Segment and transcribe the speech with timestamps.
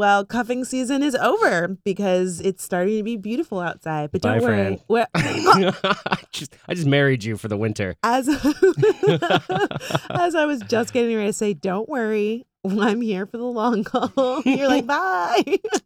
[0.00, 4.10] well, cuffing season is over because it's starting to be beautiful outside.
[4.10, 4.78] But don't worry.
[4.78, 4.80] Fran.
[4.88, 7.96] Well, I just I just married you for the winter.
[8.02, 8.26] as
[10.10, 13.84] as I was just getting ready to say, don't worry, I'm here for the long
[13.84, 14.42] haul.
[14.46, 15.42] You're like, bye.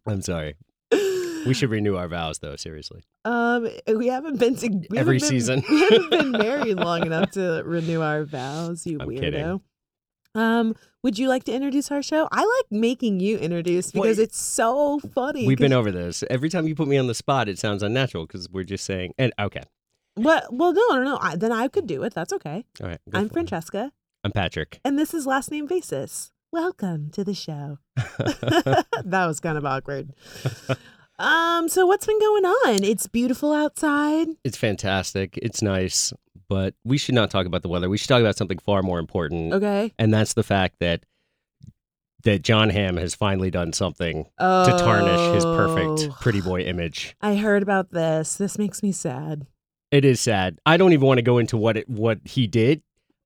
[0.07, 0.55] I'm sorry.
[0.91, 3.03] We should renew our vows though, seriously.
[3.25, 5.63] Um, we haven't been to, we Every been- season.
[5.69, 8.85] We haven't been married long enough to renew our vows.
[8.87, 9.19] You I'm weirdo.
[9.19, 9.61] kidding.
[10.35, 12.27] Um, would you like to introduce our show?
[12.31, 15.47] I like making you introduce because Well, it's so funny.
[15.47, 16.23] We've been over this.
[16.29, 19.13] Every time you put me on the spot, it sounds unnatural because we're just saying.
[19.17, 19.61] And okay,
[20.15, 20.53] What?
[20.53, 21.17] Well, no, no, no.
[21.21, 22.13] I, then I could do it.
[22.13, 22.65] That's okay.
[22.81, 22.99] all right.
[23.13, 23.33] I'm for it.
[23.33, 23.91] Francesca,
[24.23, 24.79] I'm Patrick.
[24.83, 26.31] and this is last name basis.
[26.51, 27.79] Welcome to the show.
[27.95, 30.13] that was kind of awkward.
[31.17, 32.83] Um, so what's been going on?
[32.83, 34.27] It's beautiful outside.
[34.43, 35.39] it's fantastic.
[35.41, 36.11] It's nice,
[36.49, 37.89] but we should not talk about the weather.
[37.89, 39.93] We should talk about something far more important, Okay.
[39.97, 41.03] and that's the fact that
[42.23, 47.15] that John Hamm has finally done something Oh, to tarnish his perfect pretty boy image.
[47.21, 48.35] I heard about this.
[48.35, 49.45] This makes me sad.
[49.91, 50.59] It is sad.
[50.65, 52.81] I don't even want to go into what it what he did.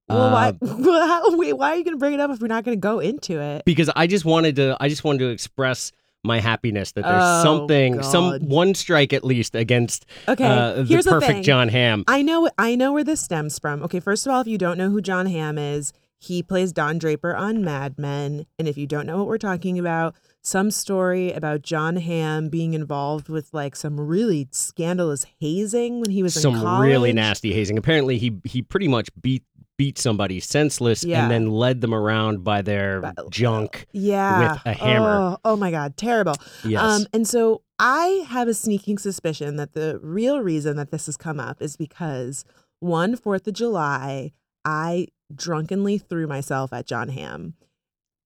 [0.10, 0.50] Well, why?
[0.50, 2.66] uh, Well, how, wait, why are you going to bring it up if we're not
[2.66, 3.64] going to go into it?
[3.66, 5.92] because I just wanted to I just wanted to express
[6.24, 10.84] my happiness that there's Oh, something some one strike at least against Okay, uh, the
[10.86, 11.44] here's the perfect thing.
[11.44, 12.04] John Hamm.
[12.08, 13.84] I know I know where this stems from.
[13.84, 16.98] Okay, first of all, if you don't know who John Hamm is, he plays Don
[16.98, 18.46] Draper on Mad Men.
[18.58, 22.74] And if you don't know what we're talking about, some story about John Hamm being
[22.74, 27.78] involved with like some really scandalous hazing when he was in Some really nasty hazing.
[27.78, 29.44] Apparently he he pretty much beat
[29.80, 31.22] beat somebody senseless Yeah.
[31.24, 33.88] and then led them around by their junk.
[33.94, 34.54] Yeah.
[34.54, 35.08] with a hammer.
[35.10, 36.36] Oh, oh my God, terrible.
[36.66, 36.82] Yes.
[36.84, 41.16] Um, and so I have a sneaking suspicion that the real reason that this has
[41.16, 42.44] come up is because
[42.82, 44.34] one Fourth of July,
[44.66, 47.54] I drunkenly threw myself at John Hamm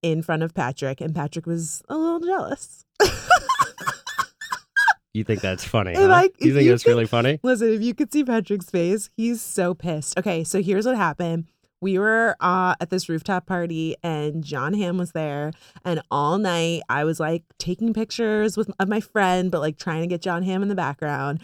[0.02, 2.84] in front of Patrick, and Patrick was a little jealous.
[5.14, 5.94] you think that's funny?
[5.94, 6.10] Huh?
[6.12, 7.40] I- you think you that's really funny?
[7.44, 10.18] Listen, if you could see Patrick's face, he's so pissed.
[10.18, 11.46] Okay, so here's what happened.
[11.82, 15.52] We were uh, at this rooftop party, and John Hamm was there.
[15.84, 20.02] And all night, I was like taking pictures with of my friend, but like trying
[20.02, 21.42] to get John Hamm in the background.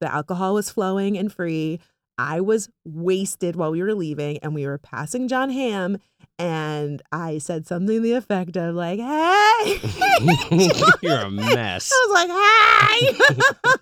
[0.00, 1.80] The alcohol was flowing and free.
[2.20, 5.96] I was wasted while we were leaving, and we were passing John Hamm,
[6.38, 9.80] and I said something to the effect of like, "Hey."
[11.00, 11.90] You're a mess.
[11.90, 12.98] I was like, "Hi!"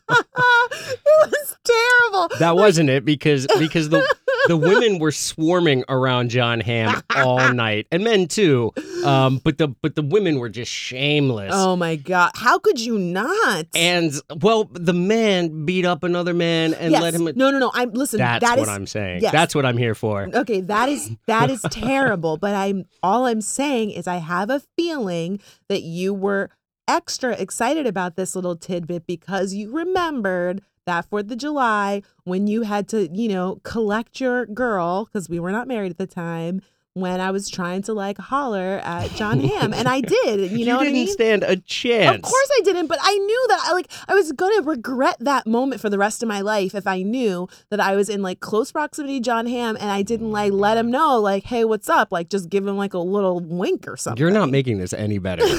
[1.04, 2.38] it was terrible.
[2.38, 4.06] That wasn't it because because the
[4.48, 8.72] the women were swarming around John Hamm all night and men too.
[9.04, 11.52] Um, but the but the women were just shameless.
[11.54, 12.32] Oh my god!
[12.34, 13.66] How could you not?
[13.74, 17.02] And well, the man beat up another man and yes.
[17.02, 17.24] let him.
[17.24, 17.70] No, no, no.
[17.74, 18.18] I'm listen.
[18.18, 19.22] That's that what is- I'm saying.
[19.22, 19.32] yes.
[19.32, 20.28] That's what I'm here for.
[20.34, 22.36] Okay, that is that is terrible.
[22.36, 26.50] But I'm all I'm saying is I have a feeling that you were
[26.88, 32.62] extra excited about this little tidbit because you remembered that Fourth of July when you
[32.62, 36.60] had to, you know, collect your girl because we were not married at the time.
[36.94, 40.78] When I was trying to like holler at John Hamm, and I did, you know
[40.80, 41.06] I didn't mean?
[41.06, 42.16] stand a chance.
[42.16, 45.46] Of course I didn't, but I knew that I like I was gonna regret that
[45.46, 48.40] moment for the rest of my life if I knew that I was in like
[48.40, 51.88] close proximity to John Hamm and I didn't like let him know like, hey, what's
[51.88, 52.10] up?
[52.10, 54.20] Like just give him like a little wink or something.
[54.20, 55.44] You're not making this any better.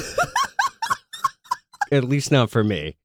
[1.92, 2.96] At least not for me.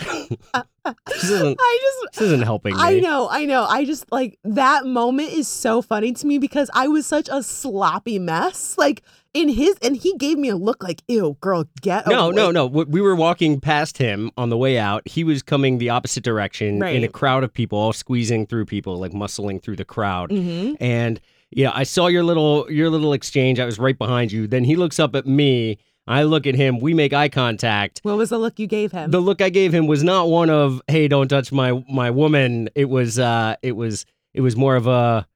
[1.06, 2.82] this, isn't, I just this isn't helping me.
[2.82, 3.64] I know, I know.
[3.64, 7.42] I just like that moment is so funny to me because I was such a
[7.42, 8.76] sloppy mess.
[8.78, 9.02] Like
[9.32, 12.50] in his, and he gave me a look like, "Ew, girl, get No, away." no,
[12.50, 12.66] no.
[12.66, 15.06] We were walking past him on the way out.
[15.06, 18.98] He was coming the opposite direction in a crowd of people, all squeezing through people,
[18.98, 20.30] like muscling through the crowd.
[20.30, 20.74] Mm-hmm.
[20.80, 23.60] And yeah, I saw your little your little exchange.
[23.60, 24.46] I was right behind you.
[24.46, 25.78] Then he looks up at me.
[26.06, 26.80] I look at him.
[26.80, 28.00] We make eye contact.
[28.02, 29.10] What was the look you gave him?
[29.10, 32.68] The look I gave him was not one of "Hey, don't touch my my woman."
[32.74, 35.26] It was uh, it was it was more of a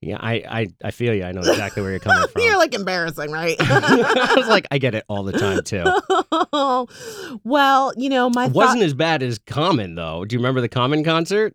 [0.00, 0.16] yeah.
[0.20, 1.24] I I I feel you.
[1.24, 2.42] I know exactly where you're coming from.
[2.42, 3.56] You're like embarrassing, right?
[3.60, 5.84] I was like, I get it all the time too.
[7.44, 10.24] well, you know, my It wasn't as bad as Common though.
[10.24, 11.54] Do you remember the Common concert?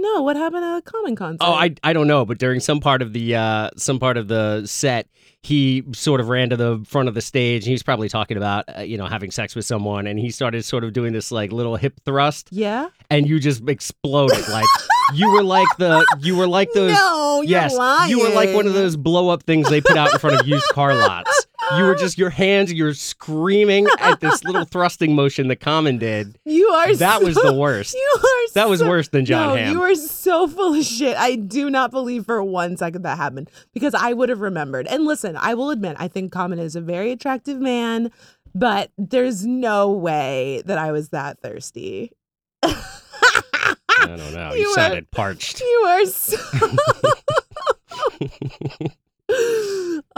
[0.00, 1.44] No, what happened at a common concert?
[1.44, 4.28] Oh, I I don't know, but during some part of the uh some part of
[4.28, 5.08] the set,
[5.42, 7.62] he sort of ran to the front of the stage.
[7.62, 10.30] And he was probably talking about uh, you know having sex with someone, and he
[10.30, 12.88] started sort of doing this like little hip thrust, yeah.
[13.10, 14.66] and you just exploded like
[15.14, 16.92] you were like the you were like those.
[16.92, 18.10] no, you're yes, lying.
[18.10, 20.46] you were like one of those blow up things they put out in front of
[20.46, 21.37] used car lots.
[21.76, 26.38] You were just your hands, you're screaming at this little thrusting motion that Common did.
[26.44, 26.94] You are.
[26.96, 27.94] That was the worst.
[27.98, 28.52] You are.
[28.54, 29.72] That was so- worse than John no, Hamm.
[29.72, 31.16] you are so full of shit.
[31.16, 34.86] I do not believe for one second that happened because I would have remembered.
[34.86, 38.10] And listen, I will admit, I think Common is a very attractive man,
[38.54, 42.12] but there's no way that I was that thirsty.
[42.62, 42.84] I
[44.06, 44.52] don't know.
[44.54, 45.60] You, You are- sounded parched.
[45.60, 46.36] You are so.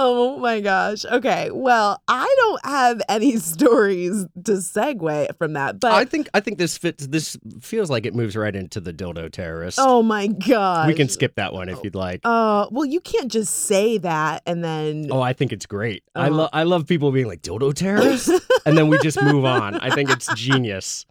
[0.02, 1.04] Oh my gosh.
[1.04, 1.50] Okay.
[1.52, 6.58] Well, I don't have any stories to segue from that, but I think I think
[6.58, 7.06] this fits.
[7.06, 9.78] This feels like it moves right into the dildo terrorist.
[9.80, 10.86] oh my gosh.
[10.86, 12.20] we can skip that one if you'd like.
[12.24, 15.08] Uh, well, you can't just say that and then.
[15.10, 16.02] Oh, I think it's great.
[16.14, 16.32] I Oh.
[16.32, 18.30] love I love people being like dildo terrorist,
[18.66, 19.74] and then we just move on.
[19.76, 21.04] I think it's genius.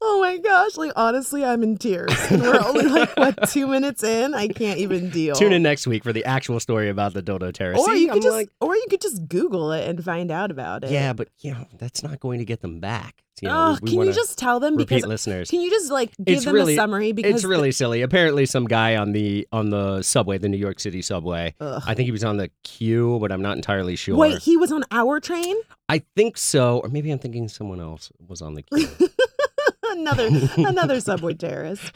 [0.00, 0.76] Oh my gosh.
[0.76, 2.12] Like, honestly, I'm in tears.
[2.30, 4.34] And we're only like, what, two minutes in?
[4.34, 5.34] I can't even deal.
[5.34, 7.80] Tune in next week for the actual story about the Dodo terrorist.
[7.88, 10.30] Or See, you could I'm just, like, or you could just Google it and find
[10.30, 10.90] out about it.
[10.90, 13.22] yeah, but you know that's not going to get them back.
[13.42, 15.50] You know, we, we can you just tell them repeat because listeners.
[15.50, 18.00] can you just like give It's them really- a summary because It's really silly.
[18.00, 21.54] Apparently, some guy on the on the subway, the New York City subway.
[21.60, 21.82] Ugh.
[21.86, 24.16] I think he was on the Q, but I'm not entirely sure.
[24.16, 25.54] Wait, he was on our train?
[25.88, 28.88] I think so, or maybe I'm thinking someone else was on the queue.
[29.96, 31.92] Another another subway terrorist.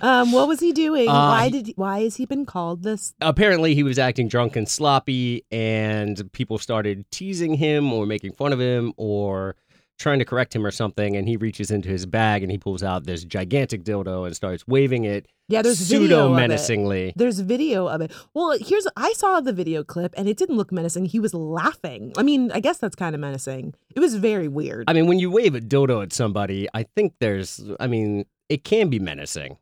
[0.00, 1.08] Um, what was he doing?
[1.08, 3.14] Uh, why he- did why has he been called this?
[3.20, 8.52] Apparently, he was acting drunk and sloppy, and people started teasing him or making fun
[8.52, 9.56] of him or
[9.98, 11.16] trying to correct him or something.
[11.16, 14.66] And he reaches into his bag and he pulls out this gigantic dildo and starts
[14.66, 17.12] waving it Yeah, there's pseudo menacingly.
[17.16, 18.12] There's video of it.
[18.34, 21.06] Well, here's I saw the video clip and it didn't look menacing.
[21.06, 22.12] He was laughing.
[22.16, 23.74] I mean, I guess that's kind of menacing.
[23.94, 24.84] It was very weird.
[24.88, 28.64] I mean, when you wave a dildo at somebody, I think there's, I mean, it
[28.64, 29.58] can be menacing.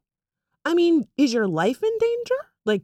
[0.64, 2.34] I mean, is your life in danger?
[2.64, 2.82] Like,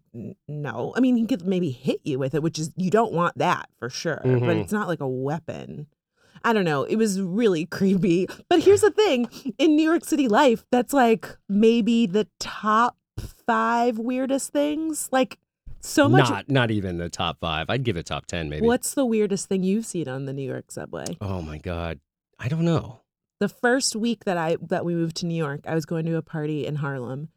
[0.49, 0.93] no.
[0.97, 3.69] I mean, he could maybe hit you with it, which is you don't want that
[3.79, 4.21] for sure.
[4.25, 4.61] But Mhm.
[4.63, 5.87] it's not like a weapon.
[6.45, 6.85] I don't know.
[6.85, 8.29] It was really creepy.
[8.49, 12.97] But here's the thing: in New York City life, that's like maybe the top
[13.47, 15.09] five weirdest things.
[15.13, 15.39] Like,
[15.81, 16.29] so much.
[16.29, 17.71] Not, not even the top five.
[17.71, 18.67] I'd give it top ten, maybe.
[18.67, 21.05] What's the weirdest thing you've seen on the New York subway?
[21.21, 22.01] Oh my god,
[22.39, 23.01] I don't know.
[23.41, 26.17] the first week that I that we moved to New York, I was going to
[26.17, 27.29] a party in Harlem,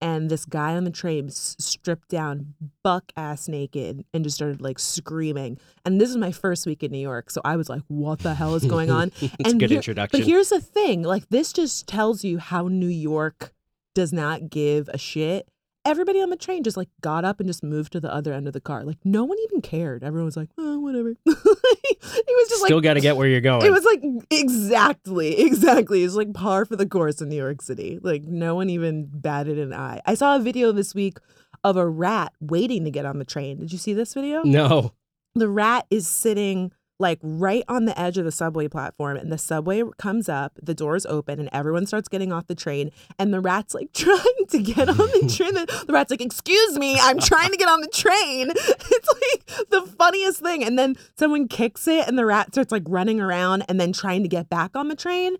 [0.00, 4.78] and this guy on the train stripped down buck ass naked and just started like
[4.78, 5.58] screaming.
[5.84, 8.34] And this is my first week in New York, so I was like, "What the
[8.34, 10.20] hell is going on?" it's a And good here- introduction.
[10.20, 13.52] But here's the thing: like this just tells you how New York
[13.94, 15.48] does not give a shit.
[15.86, 18.46] Everybody on the train just like got up and just moved to the other end
[18.46, 18.84] of the car.
[18.84, 20.04] Like no one even cared.
[20.04, 23.40] Everyone was like, "Oh, whatever." it was just like Still got to get where you're
[23.40, 23.64] going.
[23.64, 26.02] it was like exactly, exactly.
[26.02, 27.98] It's like par for the course in New York City.
[28.02, 30.00] Like no one even batted an eye.
[30.04, 31.18] I saw a video this week
[31.64, 33.58] of a rat waiting to get on the train.
[33.60, 34.42] Did you see this video?
[34.42, 34.92] no.
[35.36, 39.38] The rat is sitting like right on the edge of the subway platform and the
[39.38, 43.40] subway comes up, the doors open and everyone starts getting off the train and the
[43.40, 45.54] rat's like trying to get on the train.
[45.54, 48.52] The, the rat's like, "Excuse me, I'm trying to get on the train."
[48.92, 50.64] It's like the funniest thing.
[50.64, 54.22] And then someone kicks it and the rat starts like running around and then trying
[54.22, 55.36] to get back on the train.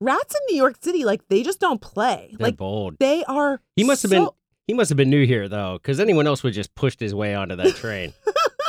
[0.00, 2.34] Rats in New York City like they just don't play.
[2.38, 2.96] They're like bold.
[2.98, 4.28] they are He must have been
[4.66, 7.34] he must have been new here though, because anyone else would just pushed his way
[7.34, 8.12] onto that train.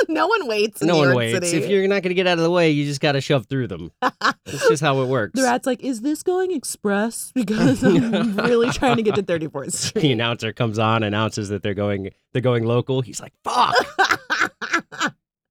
[0.13, 1.50] no one waits in no New one York waits.
[1.50, 1.63] City.
[1.63, 3.45] If you're not going to get out of the way, you just got to shove
[3.48, 3.92] through them.
[4.01, 5.33] That's just how it works.
[5.39, 7.31] The rat's like, is this going express?
[7.48, 10.01] Because I'm really trying to get to 34th Street.
[10.01, 13.01] the announcer comes on, announces that they're going they're going local.
[13.01, 13.75] He's like, "Fuck,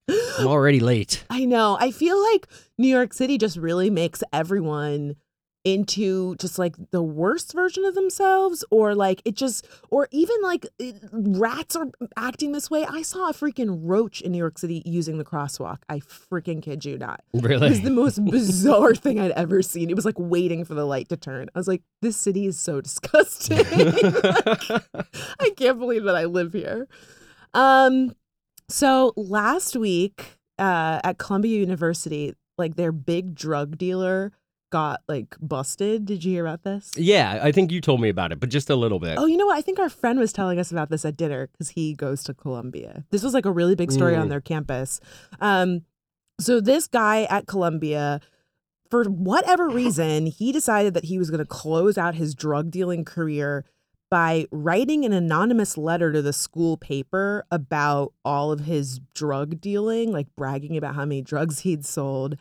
[0.09, 1.77] I'm already late." I know.
[1.81, 2.47] I feel like
[2.79, 5.17] New York City just really makes everyone
[5.67, 10.65] into just like the worst version of themselves or like it just or even like
[10.79, 12.87] it, rats are acting this way.
[12.89, 15.79] I saw a freaking roach in new york city using the crosswalk.
[15.89, 17.21] I freaking kid you not.
[17.57, 19.91] It was the most bizarre thing i'd ever seen.
[19.91, 21.49] It was like waiting for the light to turn.
[21.53, 23.59] I was like this city is so disgusting.
[25.41, 26.87] I can't believe that I live here.
[27.55, 28.15] Um,
[28.69, 34.33] so last week uh, at Columbia University, like their big drug dealer
[34.71, 36.05] got like busted.
[36.07, 36.91] Did you hear about this?
[36.97, 39.17] yeah, I think you told me about it, but just a little bit.
[39.19, 39.57] Oh, you know what?
[39.57, 42.35] I think our friend was telling us about this at dinner because he goes to
[42.35, 43.05] Columbia.
[43.11, 44.31] This was like a really big story on Mm.
[44.31, 45.01] their campus.
[45.41, 45.83] Um,
[46.41, 48.21] so this guy at Columbia,
[48.91, 53.05] for whatever reason, he decided that he was going to close out his drug dealing
[53.05, 53.65] career
[54.11, 60.13] by writing an anonymous letter to the school paper about all of his drug dealing,
[60.13, 62.37] like bragging about how many drugs he'd sold.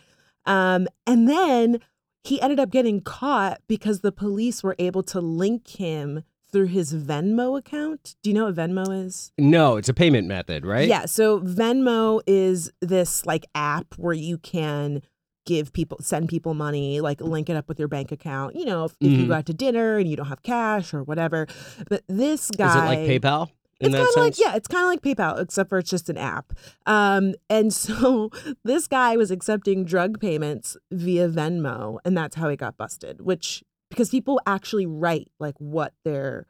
[0.45, 1.79] Um, and then
[2.25, 6.93] he ended up getting caught because the police were able to link him through his
[6.93, 8.15] Venmo account.
[8.23, 9.31] Do you know what Venmo is?
[9.37, 10.87] No, it's a payment method, right?
[10.87, 11.05] Yeah.
[11.05, 15.01] So Venmo is this like app where you can
[15.45, 18.55] give people, send people money, like link it up with your bank account.
[18.55, 19.27] You know, if, if you Mhm.
[19.27, 21.45] go out to dinner and you don't have cash or whatever.
[21.89, 22.67] But this guy.
[22.69, 23.49] Is it like PayPal?
[23.79, 26.09] In it's kind of like yeah, it's kind of like PayPal, except for it's just
[26.09, 26.53] an app.
[26.85, 28.29] Um, and so
[28.63, 33.21] this guy was accepting drug payments via Venmo, and that's how he got busted.
[33.21, 36.47] Which because people actually write like what they're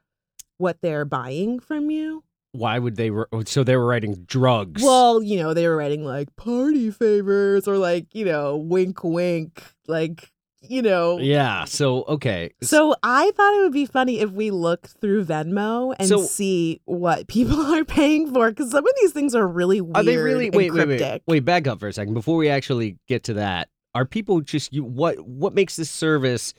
[0.57, 2.23] what they're buying from you.
[2.51, 3.09] Why would they?
[3.09, 4.81] Re- so they were writing drugs.
[4.81, 9.61] Well, you know, they were writing like party favors or like you know, wink, wink,
[9.87, 10.31] like
[10.69, 11.17] you know.
[11.17, 11.65] yeah.
[11.65, 12.51] So okay.
[12.61, 16.81] So I thought it would be funny if we look through Venmo and So- see
[16.85, 20.17] what people are paying for because some of these things are really weird Are they
[20.17, 20.49] really?
[20.49, 21.01] Wait, wait, cryptic.
[21.01, 21.39] wait, wait.
[21.45, 23.69] Back up for a second before we actually get to that.
[23.93, 24.83] Are people just you?
[24.83, 26.53] What what makes this service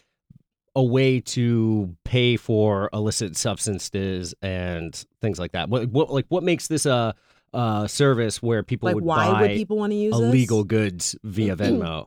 [0.75, 5.68] a way to pay for illicit substances and things like that?
[5.68, 7.14] What what like what makes this a
[7.52, 10.68] a service where people Like, would why buy would people want to use illegal this?
[10.68, 12.06] goods via Venmo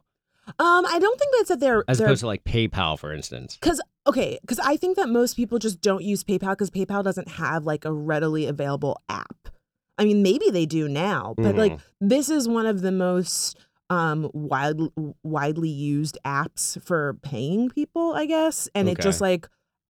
[0.58, 3.58] Um, I don't think that's that they're as they're opposed to like PayPal, for instance?
[3.60, 7.28] because okay, because I think that most people just don't use PayPal because PayPal doesn't
[7.28, 9.50] have like a readily available app.
[9.98, 12.08] I mean, maybe they do now, but like Mm-hmm.
[12.08, 13.58] this is one of the most
[13.90, 14.78] um wide,
[15.24, 18.70] widely used apps for paying people, I guess.
[18.74, 19.48] And it just like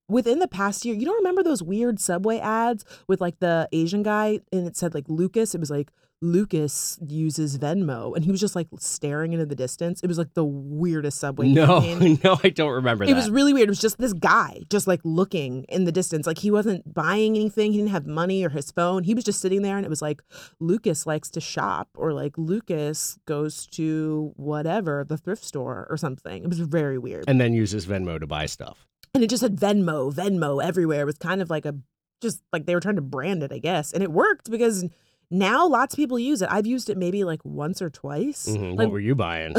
[0.07, 4.01] within the past year, you don't remember those weird subway ads with like the Asian
[4.01, 5.53] guy and it said like Lucas.
[5.53, 10.01] It was like Lucas uses Venmo, and he was just like staring into the distance.
[10.03, 11.47] It was like the weirdest subway.
[11.47, 12.19] No, campaign.
[12.23, 13.15] no, I don't remember It that.
[13.15, 13.69] was really weird.
[13.69, 16.27] It was just this guy, just like looking in the distance.
[16.27, 17.71] Like he wasn't buying anything.
[17.71, 19.03] He didn't have money or his phone.
[19.03, 20.21] He was just sitting there, and it was like
[20.59, 26.43] Lucas likes to shop, or like Lucas goes to whatever the thrift store or something.
[26.43, 28.85] It was very weird, and, then uses Venmo to buy stuff.
[29.13, 31.01] And it just had Venmo, Venmo everywhere.
[31.01, 31.75] It was kind of like a
[32.21, 34.83] just like they were trying to brand it, I guess, and it worked because
[35.31, 36.49] now lots of people use it.
[36.51, 38.47] I've used it maybe like once or twice.
[38.49, 38.71] Mhm.
[38.71, 39.53] Like what were you buying?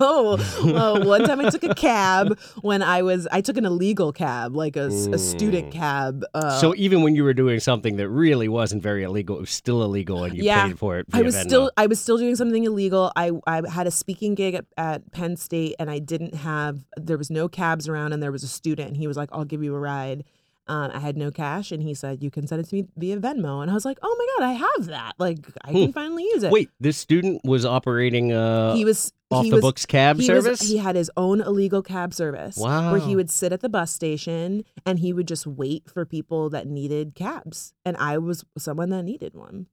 [0.00, 4.12] oh, well, one time I took a cab when I was I took an illegal
[4.12, 5.72] cab, like a student Mm.
[5.72, 6.24] cab.
[6.34, 9.50] Uh, so even when you were doing something that really wasn't very illegal, it was
[9.50, 10.66] still illegal, and you Yeah.
[10.66, 11.06] paid for it.
[11.12, 11.42] I was Venmo.
[11.46, 13.12] still I was still doing something illegal.
[13.16, 17.18] I I had a speaking gig at, at Penn State, and I didn't have there
[17.18, 19.62] was no cabs around, and there was a student, and he was like, "I'll give
[19.62, 20.24] you a ride."
[20.72, 23.18] Um, I had no cash, and he said, "You can send it to me via
[23.18, 25.12] Venmo," and I was like, "Oh my god, I have that!
[25.18, 26.54] Like, I can finally use it." Hmm.
[26.54, 30.26] Wait, this student was operating uh, he was off he the was, books cab he
[30.26, 30.60] service.
[30.60, 32.56] Was, he had his own illegal cab service.
[32.56, 32.92] Wow.
[32.92, 36.50] Where he would sit at the bus station and he would just wait for people
[36.50, 37.74] that needed cabs.
[37.84, 39.66] And I was someone that needed one.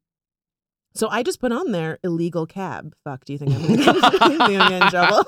[1.00, 2.94] So I just put on there illegal cab.
[3.06, 5.24] Fuck, do you think I'm gonna get, do you think I'm gonna get in trouble?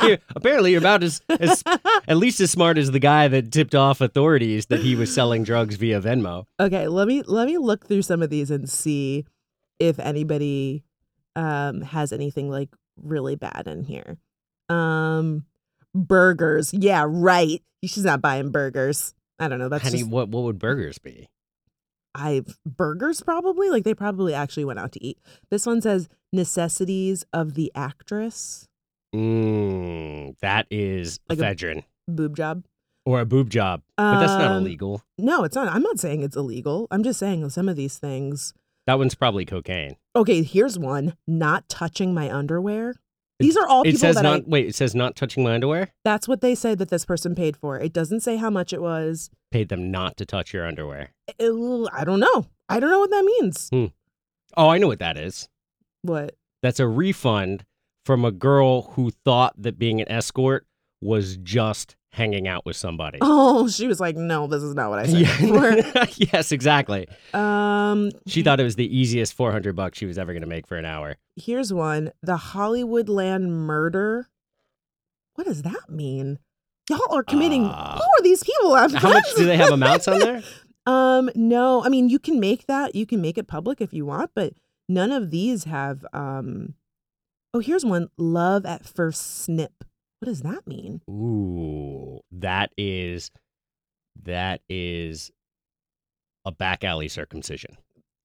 [0.00, 1.62] Here, apparently, you're about as, as
[2.08, 5.44] at least as smart as the guy that tipped off authorities that he was selling
[5.44, 6.46] drugs via Venmo.
[6.58, 9.26] okay, let me let me look through some of these and see
[9.78, 10.84] if anybody
[11.36, 14.16] um has anything like really bad in here.
[14.70, 15.44] Um
[15.94, 16.72] burgers.
[16.72, 17.62] Yeah, right.
[17.84, 19.14] She's not buying burgers.
[19.38, 19.68] I don't know.
[19.68, 21.28] That's Honey, just what what would burgers be?
[22.14, 25.18] I burgers probably like they probably actually went out to eat.
[25.50, 28.68] This one says necessities of the actress
[29.14, 32.64] Mm, that is Like a- ephedrine boob job.
[33.06, 35.02] or a boob job, but that's not Um, illegal.
[35.18, 35.68] No, it's not.
[35.68, 36.88] I'm not saying it's illegal.
[36.90, 38.54] I'm just saying some of these things.
[38.86, 39.96] That one's probably cocaine.
[40.16, 42.94] Okay, here's one: not touching my underwear.
[43.40, 44.40] These are all It people says that not.
[44.40, 44.44] I.
[44.46, 45.90] Wait, it says not touching my underwear.
[46.04, 47.78] That's what they say that this person paid for.
[47.78, 49.30] It doesn't say how much it was.
[49.54, 51.10] Paid them not to touch your underwear.
[51.40, 52.46] I don't know.
[52.68, 53.70] I don't know what that means.
[54.56, 55.48] Oh, I know what that is.
[56.02, 56.34] What?
[56.60, 57.64] That's a refund
[58.04, 60.66] from a girl who thought that being an escort
[61.00, 63.18] was just hanging out with somebody.
[63.20, 67.06] Oh, she was like, "No, this is not what I said." Yes, exactly.
[67.32, 70.66] um, She thought it was the easiest 400 bucks she was ever going to make
[70.66, 71.14] for an hour.
[71.36, 74.28] here's one the hollywoodland murder
[75.36, 76.40] what does that mean
[76.90, 80.08] y'all are committing Uh, who are these people I'm How much do they have amounts
[80.08, 80.42] on there?
[80.86, 84.04] um no i mean you can make that you can make it public if you
[84.04, 84.52] want but
[84.86, 86.74] none of these have um
[87.54, 89.72] oh here's one love at first snip
[90.18, 93.30] what does that mean Ooh, that is
[94.22, 95.30] that is
[96.44, 97.76] a back alley circumcision.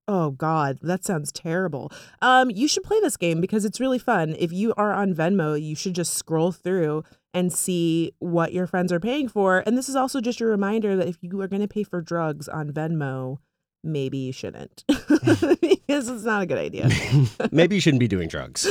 [0.08, 1.92] Oh God, that sounds terrible.
[2.22, 4.36] Um, you should play this game because it's really fun.
[4.40, 8.92] If you are on Venmo, you should just scroll through and see what your friends
[8.92, 9.64] are paying for.
[9.66, 12.02] And this is also just a reminder that if you are going to pay for
[12.02, 13.38] drugs on Venmo,
[13.84, 16.90] maybe you shouldn't because it's not a good idea.
[17.52, 18.68] Maybe you shouldn't be doing drugs.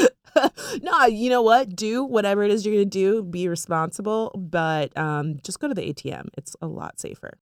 [0.83, 1.75] no, you know what?
[1.75, 3.23] Do whatever it is you're going to do.
[3.23, 6.29] Be responsible, but um, just go to the ATM.
[6.37, 7.39] It's a lot safer.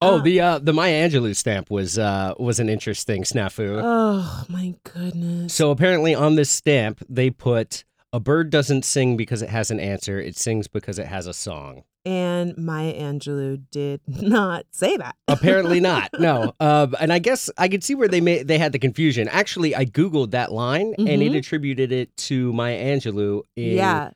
[0.00, 3.80] Oh, Uh, the uh, the Maya Angelou stamp was uh, was an interesting snafu.
[3.82, 5.52] Oh my goodness.
[5.52, 9.78] So apparently on this stamp they put A bird doesn't sing because it has an
[9.80, 10.18] answer.
[10.18, 11.84] It sings because it has a song.
[12.06, 15.14] And Maya Angelou did not say that.
[15.28, 16.08] Apparently not.
[16.18, 16.54] No.
[16.58, 19.28] Uh, and I guess I could see where they made they had the confusion.
[19.28, 21.36] Actually, I googled that line and it Mhm.
[21.38, 23.42] attributed it to Maya Angelou.
[23.56, 24.10] In yeah.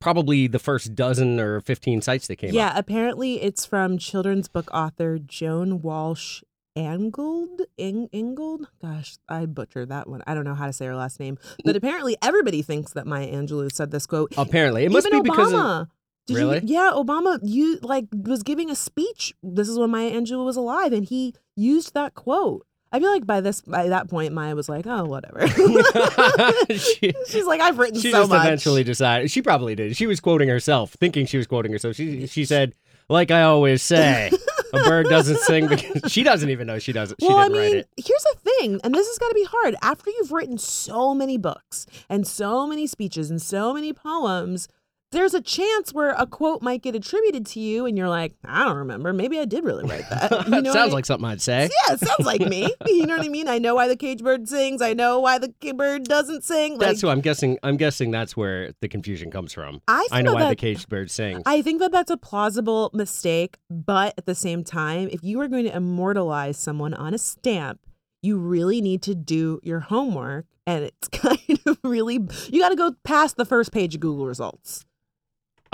[0.00, 2.76] Probably the first dozen or fifteen sites that came Yeah, up.
[2.78, 6.42] apparently it's from children's book author Joan Walsh
[6.76, 7.60] Angold.
[7.78, 8.66] Ing- Ingold?
[8.82, 10.22] Gosh, I butchered that one.
[10.26, 11.38] I don't know how to say her last name.
[11.64, 14.34] But apparently everybody thinks that Maya Angelou said this quote.
[14.36, 15.88] Apparently, it must Even be because of Obama.
[16.26, 16.56] Did Really?
[16.60, 19.34] You, yeah, Obama you like was giving a speech.
[19.42, 22.66] This is when Maya Angelou was alive, and he used that quote.
[22.92, 25.46] I feel like by this by that point, Maya was like, "Oh, whatever."
[26.78, 29.30] She- She's like, "I've written she so just much." eventually decided.
[29.30, 29.96] She probably did.
[29.96, 31.96] She was quoting herself, thinking she was quoting herself.
[31.96, 32.74] She she said,
[33.08, 34.30] "Like I always say,
[34.72, 37.20] a bird doesn't sing because she doesn't even know she doesn't.
[37.20, 39.34] She well, I didn't write mean, it." here's the thing, and this has got to
[39.34, 39.76] be hard.
[39.82, 44.68] After you've written so many books and so many speeches and so many poems,
[45.14, 48.64] there's a chance where a quote might get attributed to you, and you're like, I
[48.64, 49.12] don't remember.
[49.12, 50.30] Maybe I did really write that.
[50.54, 51.62] You know sounds I- like something I'd say.
[51.88, 52.72] Yeah, it sounds like me.
[52.86, 53.48] You know what I mean?
[53.48, 54.82] I know why the cage bird sings.
[54.82, 56.78] I know why the bird doesn't sing.
[56.78, 57.58] That's like, who I'm guessing.
[57.62, 59.80] I'm guessing that's where the confusion comes from.
[59.88, 61.42] I, I know that why the caged bird sings.
[61.46, 65.48] I think that that's a plausible mistake, but at the same time, if you are
[65.48, 67.80] going to immortalize someone on a stamp,
[68.22, 70.46] you really need to do your homework.
[70.66, 74.26] And it's kind of really, you got to go past the first page of Google
[74.26, 74.84] results.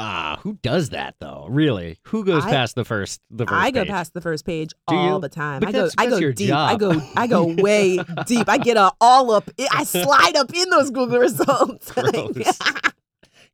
[0.00, 1.47] Ah, who does that though?
[1.50, 1.99] Really?
[2.09, 3.90] Who goes I- past the first the first I go page?
[3.90, 5.21] past the first page Do all you?
[5.21, 5.61] the time.
[5.61, 6.52] But I go, that's- I that's go your deep.
[6.52, 8.49] I go, I go way deep.
[8.49, 9.50] I get a, all up.
[9.71, 11.92] I slide up in those Google results.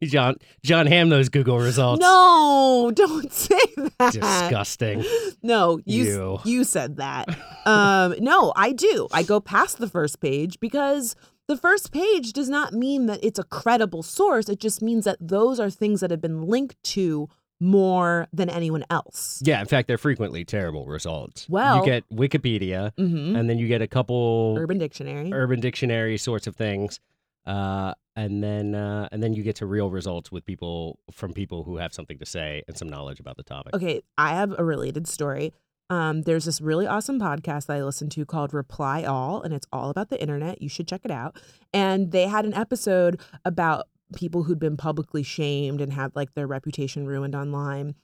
[0.02, 2.00] John John Hamm those Google results.
[2.02, 3.58] no, don't say
[3.98, 4.12] that.
[4.12, 5.02] Disgusting.
[5.42, 6.38] No, you You.
[6.44, 7.28] you said that.
[7.64, 9.08] um, no, I do.
[9.10, 11.16] I go past the first page because
[11.48, 14.48] the first page does not mean that it's a credible source.
[14.48, 17.28] It just means that those are things that have been linked to
[17.60, 19.40] more than anyone else.
[19.44, 21.48] Yeah, in fact, they're frequently terrible results.
[21.48, 25.32] Well- you get Wikipedia, hmm and then you get a couple Urban Dictionary.
[25.32, 27.00] Urban Dictionary sorts of things,
[27.46, 31.64] uh, and then uh, and then you get to real results with people from people
[31.64, 33.72] who have something to say and some knowledge about the topic.
[33.74, 35.52] Okay, I have a related story.
[35.88, 39.66] Um, there's this really awesome podcast that I listen to called Reply All, and it's
[39.72, 40.60] all about the internet.
[40.60, 41.36] You should check it out.
[41.72, 46.46] And they had an episode about people who'd been publicly shamed and had like their
[46.46, 47.94] reputation ruined online.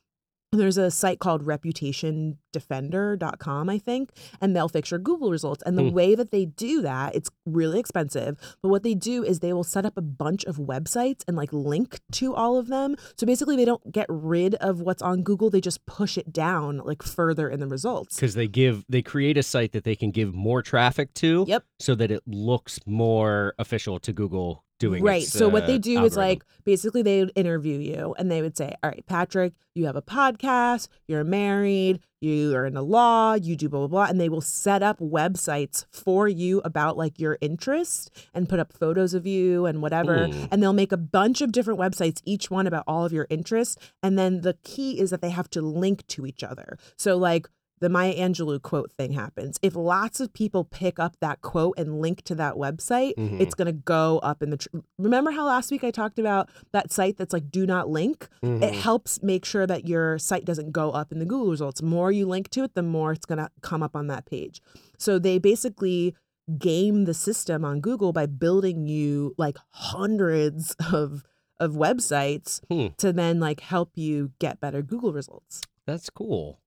[0.55, 5.63] There's a site called reputationdefender.com, I think, and they'll fix your Google results.
[5.65, 5.95] And the Hmm.
[5.95, 8.37] way that they do that, it's really expensive.
[8.63, 11.55] But what they do is they will set up a bunch of websites and like
[11.55, 12.97] link to all of them.
[13.17, 16.83] So basically, they don't get rid of what's on Google, they just push it down
[16.85, 18.17] like further in the results.
[18.17, 21.65] Because they give they create a site that they can give more traffic to, Yep.
[21.81, 25.23] so that it looks more official to Google doing right.
[25.23, 28.43] its, so what uh, they do is like basically they would interview you and they
[28.43, 32.83] would say, "All right, Patrick, you have a podcast, you're married, you are in the
[32.83, 36.97] law, you do blah blah blah," and they will set up websites for you about
[36.97, 40.97] like your interest and put up photos of you and whatever, and they'll make a
[40.97, 44.99] bunch of different websites, each one about all of your interests, and then the key
[44.99, 46.77] is that they have to link to each other.
[46.97, 47.47] So like
[47.83, 49.59] the Maya Angelou quote thing happens.
[49.61, 53.39] If lots of people pick up that quote and link to that website, Mhm.
[53.41, 54.57] it's going to go up in the.
[54.57, 54.69] Tr-
[54.99, 58.29] Remember how last week I talked about that site that's like do not link?
[58.43, 58.73] It Mhm.
[58.73, 61.81] helps make sure that your site doesn't go up in the Google results.
[61.81, 64.25] The more you link to it, the more it's going to come up on that
[64.25, 64.63] page.
[64.97, 66.15] So they basically
[66.59, 71.25] game the system on Google by building you like hundreds of
[71.61, 72.89] of websites Hmm.
[72.97, 75.61] to then like help you get better Google results.
[75.87, 76.59] That's cool.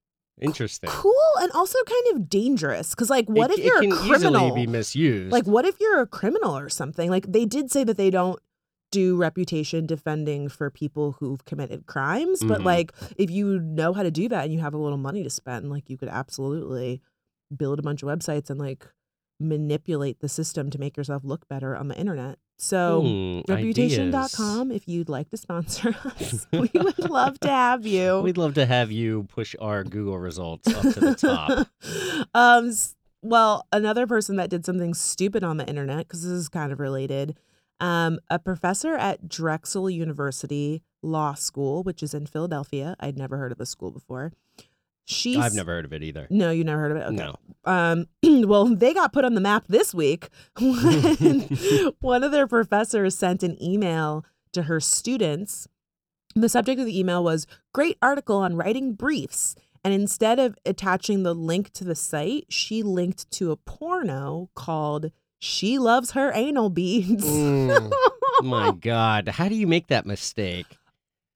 [0.41, 0.89] Interesting.
[0.89, 3.95] Cool and also kind of dangerous because like what It- if you're it can a
[3.95, 4.47] criminal?
[4.47, 5.31] easily be misused?
[5.31, 7.09] Like, what if you're a criminal or something?
[7.09, 8.39] Like, they did say that they don't
[8.91, 12.65] do reputation defending for people who've committed crimes, but Mhm.
[12.65, 15.29] like, if you know how to do that and you have a little money to
[15.29, 17.01] spend, like, you could absolutely
[17.55, 18.87] build a bunch of websites and like
[19.39, 22.37] manipulate the system to make yourself look better on the internet.
[22.57, 28.21] So, Hmm, reputation.com, if you'd like to sponsor us, we would love to have you.
[28.21, 31.67] We'd love to have you push our Google results up to the top.
[32.33, 32.71] um,
[33.21, 36.79] well, another person that did something stupid on the internet, because this is kind of
[36.79, 37.35] related,
[37.81, 42.95] um, a professor at Drexel University Law School, which is in Philadelphia.
[43.01, 44.31] I'd never heard of the school before.
[45.05, 46.27] She's I've never heard of it either.
[46.31, 47.05] No, you never heard of it.
[47.05, 47.15] Okay.
[47.15, 47.35] No.
[47.63, 48.07] Um,
[48.47, 51.41] well, they got put on the map this week when
[52.01, 55.67] one of their professors sent an email to her students.
[56.35, 59.55] The subject of the email was Great article on writing briefs.
[59.83, 65.11] And instead of attaching the link to the site, she linked to a porno called
[65.37, 67.23] She Loves Her Anal Beads.
[67.23, 67.93] Mm.
[68.41, 70.77] My God, how do you make that mistake?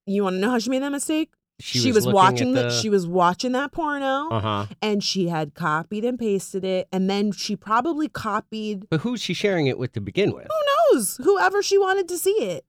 [0.07, 1.29] You want to know how she made that mistake?
[1.61, 4.65] She, was, looking watching at the, she was watching that porno Uh huh.
[4.81, 9.33] and she had copied and pasted it and then she probably copied But who's she
[9.33, 10.47] sharing it with to begin with?
[10.49, 12.65] who knows whoever she wanted to see it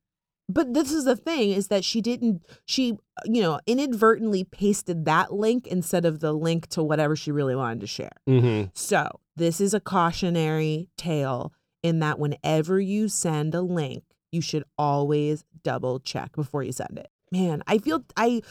[0.49, 5.33] but this is the thing is that she didn't she you know inadvertently pasted that
[5.33, 8.71] link instead of the link to whatever she really wanted to share Mm-hmm.
[8.75, 14.65] so this is a cautionary tale in that whenever you send a link you should
[14.77, 18.43] always double check before you send it man i feel i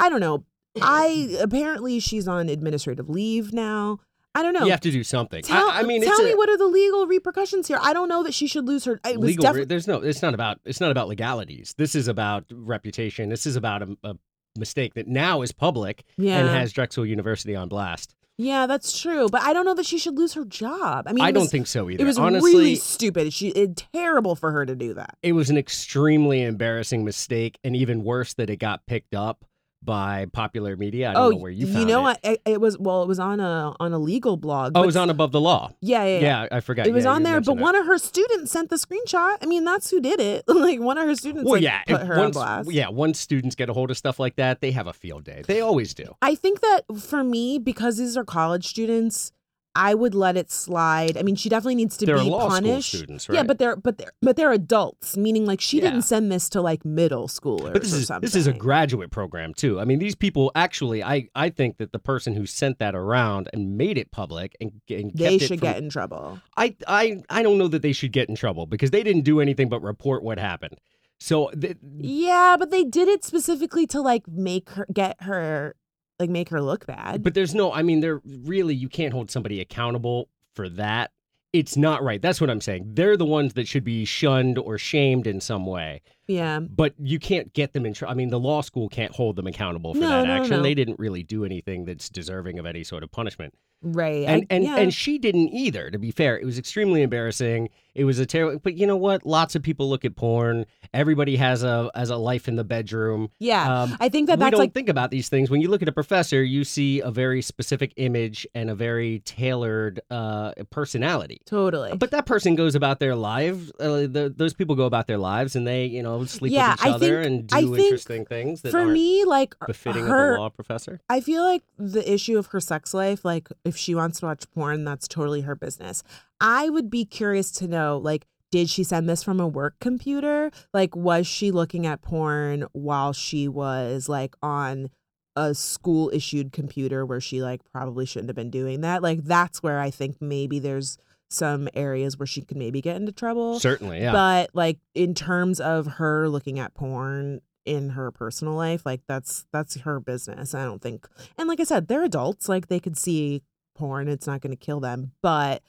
[0.00, 0.44] i don't know
[0.82, 3.98] i apparently she's on administrative leave now
[4.34, 5.42] i don't know You have to do something.
[5.42, 7.78] Tell, I, I mean, tell me a what are the legal repercussions here?
[7.80, 9.00] I don't know that she should lose her.
[9.06, 9.42] It was legal.
[9.42, 10.02] definitely there's no.
[10.02, 10.60] It's not about.
[10.66, 11.74] It's not about legalities.
[11.78, 13.30] This is about reputation.
[13.30, 14.14] This is about a, a
[14.58, 18.14] mistake that now is public yeah, and has Drexel University on blast.
[18.38, 19.28] Yeah, that's true.
[19.30, 21.06] But I don't know that she should lose her job.
[21.08, 22.02] I mean, I it don't think so either.
[22.02, 23.32] it was Honestly, really stupid.
[23.32, 25.16] She it, terrible for her to do that.
[25.22, 29.44] it was an extremely embarrassing mistake, and even worse that it got picked up
[29.86, 31.10] by popular media.
[31.10, 32.02] I don't oh, know where you found know it.
[32.02, 32.20] what?
[32.22, 34.72] It, it was well, it was on a on a legal blog.
[34.74, 35.72] Oh, it was on Above the Law.
[35.80, 36.20] Yeah, yeah, yeah.
[36.20, 36.86] Yeah, I forgot.
[36.86, 37.62] It was Yeah, on there, but that.
[37.62, 39.38] one of her students sent the screenshot.
[39.40, 40.44] I mean, that's who did it.
[40.48, 42.70] like one of her students, Well, like, yeah, put her on blast.
[42.70, 42.88] yeah.
[42.88, 45.42] Once students get a hold of stuff like that, they have a field day.
[45.46, 46.14] They always do.
[46.20, 49.32] I think that for me, because these are college students,
[49.76, 51.16] I would let it slide.
[51.18, 52.88] I mean, she definitely needs to They're be punished.
[52.94, 53.36] students, right?
[53.36, 55.90] Yeah, but they're but they're but they're adults, meaning like she Yeah.
[55.90, 58.26] didn't send this to like middle schoolers But this or is something.
[58.26, 59.78] this is a graduate program too.
[59.78, 63.48] I mean, these people actually, I I think that the person who sent that around
[63.52, 66.40] and made it public and, and kept they should from- get in trouble.
[66.56, 69.40] I I I don't know that they should get in trouble because they didn't do
[69.40, 70.76] anything but report what happened.
[71.18, 75.74] So th- Yeah, but they did it specifically to like make her get her
[76.18, 77.22] like make her look bad.
[77.22, 77.72] but there's no.
[77.72, 81.10] I mean, there really you can't hold somebody accountable for that.
[81.52, 82.20] It's not right.
[82.20, 82.90] That's what I'm saying.
[82.94, 86.02] They're the ones that should be shunned or shamed in some way.
[86.26, 86.60] Yeah.
[86.60, 88.12] But you can't get them in trouble.
[88.12, 90.56] I mean, the law school can't hold them accountable for No, that no, action.
[90.58, 90.62] no.
[90.62, 93.54] They didn't really do anything that's deserving of any sort of punishment.
[93.82, 94.26] Right.
[94.26, 94.76] And I, and yeah.
[94.78, 95.90] and she didn't either.
[95.90, 97.68] To be fair, it was extremely embarrassing.
[97.94, 98.58] It was a terrible.
[98.58, 99.26] But you know what?
[99.26, 100.64] Lots of people look at porn.
[100.94, 103.28] Everybody has a has a life in the bedroom.
[103.38, 103.82] yeah.
[103.82, 105.50] Um, I think that we that's don't like think about these things.
[105.50, 109.20] When you look at a professor, you see a very specific image and a very
[109.20, 111.42] tailored uh, personality.
[111.44, 111.94] totally.
[111.96, 113.70] But that person goes about their lives.
[113.78, 116.80] Uh, the, those people go about their lives, and they, you know, sleep Yeah, with
[116.80, 119.66] each I other think- and do I think interesting things that for me, like uh,
[119.66, 121.00] befitting her, of a law professor.
[121.08, 124.44] I feel like the issue of her sex life, like if she wants to watch
[124.54, 126.02] porn, that's totally her business.
[126.40, 130.50] I would be curious to know, like, did she send this from a work computer?
[130.72, 134.90] Like, was she looking at porn while she was like on
[135.34, 139.02] a school issued computer where she like probably shouldn't have been doing that?
[139.02, 140.96] Like, that's where I think maybe there's
[141.28, 143.58] some areas where she could maybe get into trouble.
[143.60, 144.12] Certainly, yeah.
[144.12, 149.46] But like in terms of her looking at porn in her personal life, like that's
[149.52, 150.54] that's her business.
[150.54, 151.06] I don't think.
[151.36, 152.48] And like I said, they're adults.
[152.48, 153.42] Like they could see
[153.74, 154.08] porn.
[154.08, 155.12] It's not going to kill them.
[155.22, 155.62] But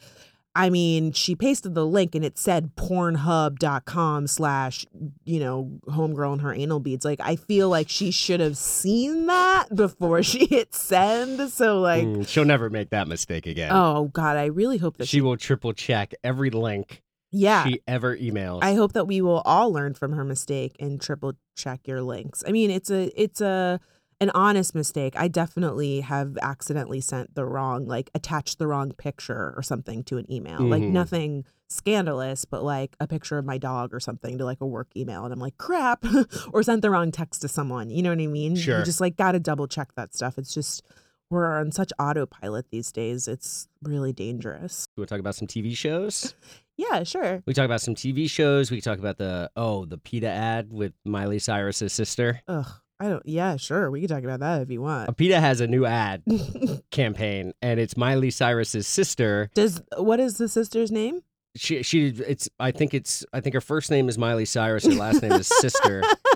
[0.58, 4.86] I mean, she pasted the link and it said pornhub.com slash,
[5.24, 7.06] you know, homegirl and her anal beads.
[7.06, 11.52] Like I feel like she should have seen that before she hit send.
[11.52, 13.72] So like, Mm, she'll never make that mistake again.
[13.72, 17.66] oh God, I really hope that she will triple check every link yeah.
[17.66, 18.60] she ever emails.
[18.64, 22.44] I hope that we will all learn from her mistake and triple check your links.
[22.48, 23.80] I mean, it's a it's a
[24.20, 25.14] an honest mistake.
[25.16, 30.18] I definitely have accidentally sent the wrong like attached the wrong picture or something to
[30.18, 30.62] an email.
[30.62, 30.92] Like Mhm.
[30.92, 34.88] nothing scandalous, but like a picture of my dog or something to like a work
[34.96, 36.04] email and I'm like, "Crap."
[36.54, 37.90] or sent the wrong text to someone.
[37.92, 38.56] You know what I mean?
[38.56, 38.80] Sure.
[38.80, 40.38] You just like got to double check that stuff.
[40.38, 40.82] It's just
[41.30, 43.28] we're on such autopilot these days.
[43.28, 44.88] It's really dangerous.
[44.96, 46.34] we will talk about some TV shows.
[46.80, 47.42] Yeah, sure.
[47.48, 48.70] We talk about some TV shows.
[48.70, 52.40] We talk about the oh the PETA ad with Miley Cyrus's sister.
[52.48, 52.68] Ugh.
[53.00, 53.92] I don't yeah, sure.
[53.92, 55.16] We can talk about that if you want.
[55.18, 56.24] PETA has a new ad
[56.92, 59.50] campaign, and it's Miley Cyrus's sister.
[59.54, 61.22] Does what is the sister's name?
[61.56, 64.86] She she it's I think it's I think her first name is Miley Cyrus.
[64.86, 66.04] Her last name is Sister.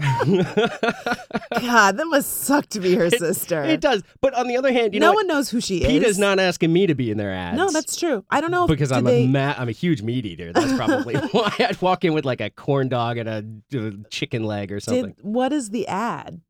[0.00, 3.62] God, that must suck to be her sister.
[3.64, 5.88] It does, but on the other hand, you no know, one knows who she is.
[5.88, 7.56] PETA's not asking me to be in their ads.
[7.56, 8.24] No, that's true.
[8.30, 10.52] I don't know if, because I'm they, a ma- I'm a huge meat eater.
[10.52, 13.44] That's probably why I'd walk in with like a corn dog and a,
[13.76, 15.14] a chicken leg or something.
[15.14, 16.40] did what is the ad?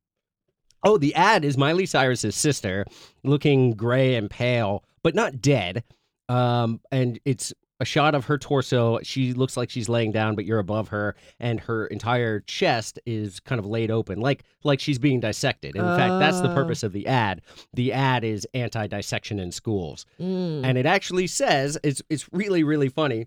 [0.85, 2.85] Oh, the ad is Miley Cyrus's sister,
[3.25, 5.83] looking gray and pale, but not dead.
[6.29, 8.99] Um, and it's a shot of her torso.
[9.03, 13.41] She looks like she's laying down, but you're above her, and her entire chest is
[13.41, 15.77] kind of laid open, like like she's being dissected.
[15.77, 17.41] In fact, that's the purpose of the ad.
[17.75, 20.65] The ad is anti-dissection in schools, Mm.
[20.65, 23.27] and it actually says it's it's really really funny.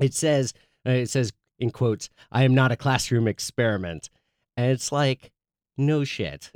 [0.00, 0.54] It says
[0.86, 4.10] uh, it says in quotes, I am not a classroom experiment.
[4.56, 5.30] And it's like,
[5.76, 6.50] no shit.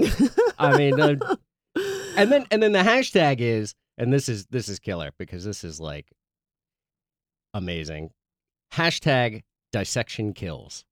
[0.58, 1.16] I mean, uh,
[2.16, 5.62] and then and then the hashtag is, and this is this is killer because this
[5.64, 6.11] is like
[7.55, 8.11] amazing.
[8.75, 10.85] Hashtag dissection kills.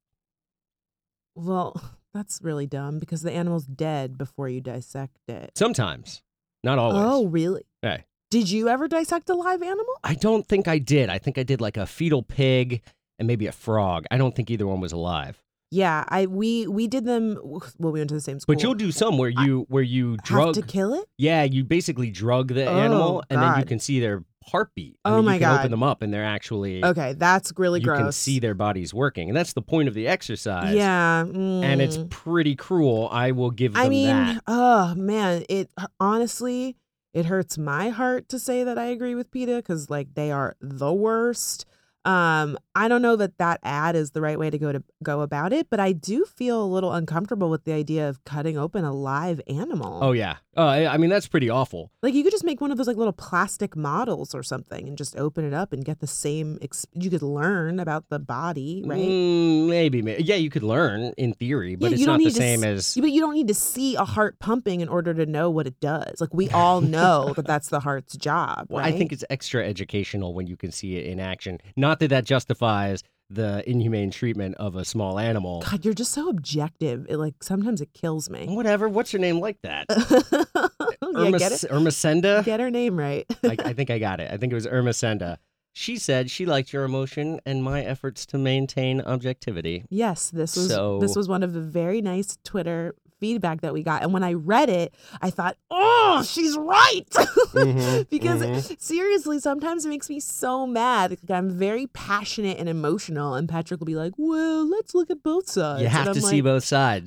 [1.34, 1.80] well,
[2.14, 5.52] that's really dumb because the animal's dead before you dissect it.
[5.56, 6.22] Sometimes,
[6.64, 6.98] not always.
[7.04, 7.62] Oh, really?
[7.82, 8.04] Hey.
[8.30, 9.92] Did you ever dissect a live animal?
[10.04, 11.08] I don't think I did.
[11.10, 12.82] I think I did like a fetal pig
[13.18, 14.04] and maybe a frog.
[14.10, 15.42] I don't think either one was alive.
[15.72, 17.38] Yeah, I we we did them.
[17.42, 18.54] Well, we went to the same school.
[18.54, 20.54] But you'll do some where I you where you have drug.
[20.54, 21.06] to kill it.
[21.16, 24.98] yeah, you basically drug the Oh, animal, and then you can see their heartbeat.
[25.04, 25.60] I Oh mean, my you can God.
[25.60, 27.98] open them up, and they're actually Okay, that's really you gross.
[27.98, 30.74] You can see their bodies working, and that's the point of the exercise.
[30.74, 32.10] Yeah, and it's mm.
[32.10, 33.08] pretty cruel.
[33.12, 34.42] I will give them I mean, that.
[34.46, 36.76] oh man, it honestly
[37.12, 40.56] it hurts my heart to say that I agree with PETA because like they are
[40.60, 41.66] the worst.
[42.04, 45.20] Um, I don't know that that ad is the right way to go to go
[45.20, 48.84] about it, but I do feel a little uncomfortable with the idea of cutting open
[48.84, 49.98] a live animal.
[50.02, 51.90] Oh yeah, uh, I mean that's pretty awful.
[52.02, 54.96] Like you could just make one of those like little plastic models or something and
[54.96, 56.58] just open it up and get the same.
[56.62, 58.98] Ex- you could learn about the body, right?
[58.98, 62.32] Mm, maybe, maybe, yeah, you could learn in theory, but Yeah, it's you don't not
[62.32, 65.26] the same as But you don't need to see a heart pumping in order to
[65.26, 66.20] know what it does.
[66.20, 68.94] Like we all know that that's the heart's job, Well, right?
[68.94, 71.58] I think it's extra educational when you can see it in action.
[71.76, 75.62] Not that that justifies the inhumane treatment of a small animal.
[75.70, 77.06] God, you're just so objective.
[77.08, 78.46] It like sometimes it kills me.
[78.48, 78.88] Whatever.
[78.88, 79.86] What's your name like that?
[80.50, 81.64] yeah, Irma, get it.
[81.70, 82.42] Irma Senda?
[82.44, 83.24] Get her name right.
[83.44, 84.30] I, I think I got it.
[84.32, 85.38] I think it was Irma Senda.
[85.72, 89.84] She said she liked your emotion and my efforts to maintain objectivity.
[89.88, 93.82] yes, this was So- this was one of the very nice Twitter feedback that we
[93.82, 97.08] got, and when I read it, I thought, oh, she's right.
[97.10, 98.80] Mhm, because mhm.
[98.80, 101.10] seriously, sometimes it makes me so mad.
[101.10, 105.22] Like, I'm very passionate and emotional, and Patrick will be like, "Well, let's look at
[105.22, 106.64] both sides." You have to see both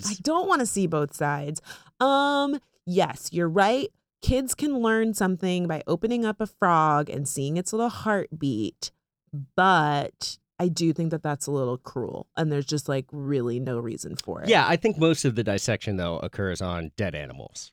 [0.10, 1.62] I don't want to see both sides.
[2.00, 3.90] Um, yes, you're right.
[4.22, 8.92] Kids can learn something by opening up a frog and seeing its little heartbeat,
[9.56, 13.80] but I do think that that's a little cruel, and there's just like really no
[13.80, 14.50] reason for it.
[14.50, 17.72] Yeah, I think most of the dissection, though, occurs on dead animals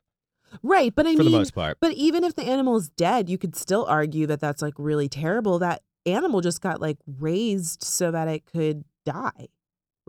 [0.62, 0.94] right.
[0.94, 1.78] But I for mean, the most part.
[1.80, 5.08] but even if the animal is dead, you could still argue that that's like really
[5.08, 5.58] terrible.
[5.58, 9.48] That animal just got like raised so that it could die.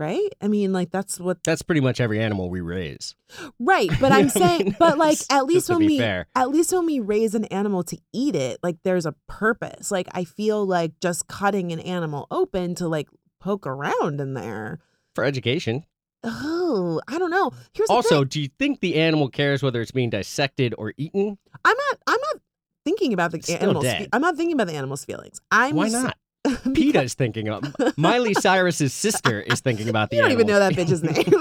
[0.02, 0.30] Right?
[0.42, 3.14] I mean, like that's what That's pretty much every animal we raise.
[3.60, 6.26] Right, but I'm I saying, mean, but like at least when we fair.
[6.34, 9.92] at least when we raise an animal to eat it, like there's a purpose.
[9.92, 13.10] Like I feel like just cutting an animal open to like
[13.40, 14.80] poke around in there.
[15.14, 15.86] For education.
[16.24, 17.52] Oh, I don't know.
[17.74, 21.38] Here's Also, do you think the animal cares whether it's being dissected or eaten?
[21.64, 21.98] I'm not.
[22.08, 22.42] I'm not
[22.86, 23.86] thinking about the It's animal's.
[23.86, 24.10] dead.
[24.14, 25.40] I'm not thinking about the animal's feelings.
[25.52, 25.76] I'm.
[25.76, 26.18] Why not?
[26.74, 27.64] PETA's thinking of
[27.98, 31.16] Miley Cyrus's sister is thinking about the You don't even know that bitch's name.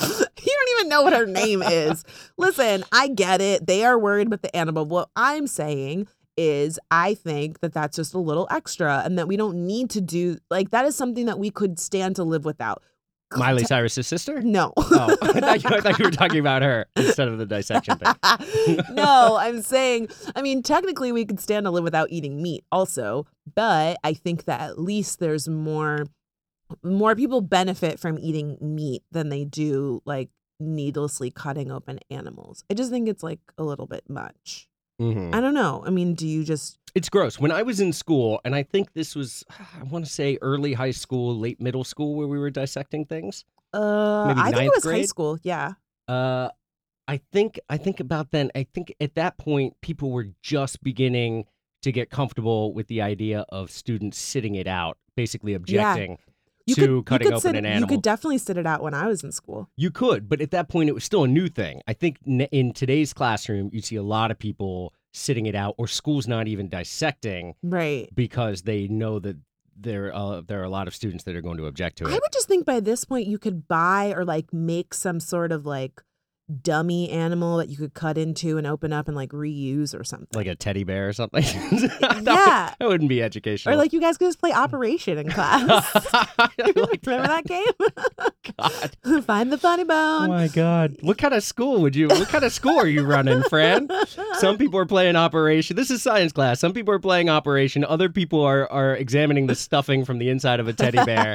[0.00, 2.04] Like, you don't even know what her name is.
[2.36, 3.66] Listen, I get it.
[3.66, 4.84] They are worried about the animal.
[4.86, 9.36] What I'm saying is, I think that that's just a little extra and that we
[9.36, 12.82] don't need to do, like, that is something that we could stand to live without.
[13.36, 14.40] Miley Cyrus's sister?
[14.40, 14.72] No.
[14.76, 17.98] Oh, I thought, you, I thought you were talking about her instead of the dissection
[17.98, 18.14] thing.
[18.94, 23.26] no, I'm saying, I mean, technically we could stand to live without eating meat also,
[23.54, 26.06] but I think that at least there's more
[26.82, 30.28] more people benefit from eating meat than they do like
[30.60, 32.64] needlessly cutting open animals.
[32.70, 34.68] I just think it's like a little bit much.
[35.00, 35.34] Mhm.
[35.34, 35.82] I don't know.
[35.86, 37.38] I mean, do you just It's gross.
[37.38, 39.44] When I was in school, and I think this was,
[39.78, 43.44] I want to say early high school, late middle school, where we were dissecting things.
[43.72, 45.38] uh Maybe I think it ninth was high school.
[45.42, 45.74] Yeah.
[46.08, 46.48] Uh,
[47.06, 48.50] I think I think about then.
[48.54, 51.44] I think at that point, people were just beginning
[51.82, 56.18] to get comfortable with the idea of students sitting it out, basically objecting
[56.68, 59.06] You to could cutting open sit, an You could definitely sit it out when I
[59.06, 59.68] was in school.
[59.76, 61.80] You could, but at that point, it was still a new thing.
[61.86, 65.88] I think in today's classroom, you see a lot of people sitting it out, or
[65.88, 68.08] schools not even dissecting Right.
[68.14, 69.36] because they know that
[69.80, 72.10] there uh, there are a lot of students that are going to object to it.
[72.10, 75.52] I would just think by this point you could buy or like make some sort
[75.52, 76.02] of like
[76.62, 80.28] dummy animal that you could cut into and open up and like reuse or something.
[80.32, 81.42] Like a teddy bear or something.
[81.70, 82.74] that, Yeah.
[82.78, 83.74] that wouldn't be educational.
[83.74, 85.84] or like you guys could just play Operation in class.
[86.58, 87.64] Like Remember that game?
[88.58, 89.24] God.
[89.24, 90.24] Find the funny bone.
[90.24, 90.96] Oh my God.
[91.02, 93.88] What kind of school would you, what kind of school are you running, Fran?
[94.38, 95.76] Some people are playing Operation.
[95.76, 96.60] This is science class.
[96.60, 97.84] Some people are playing Operation.
[97.84, 101.34] Other people are, are examining the stuffing from the inside of a teddy bear.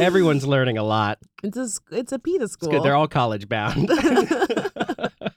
[0.00, 1.18] Everyone's learning a lot.
[1.42, 2.70] it's a it's a PETA It's school.
[2.70, 2.82] good.
[2.82, 3.88] They're all college bound.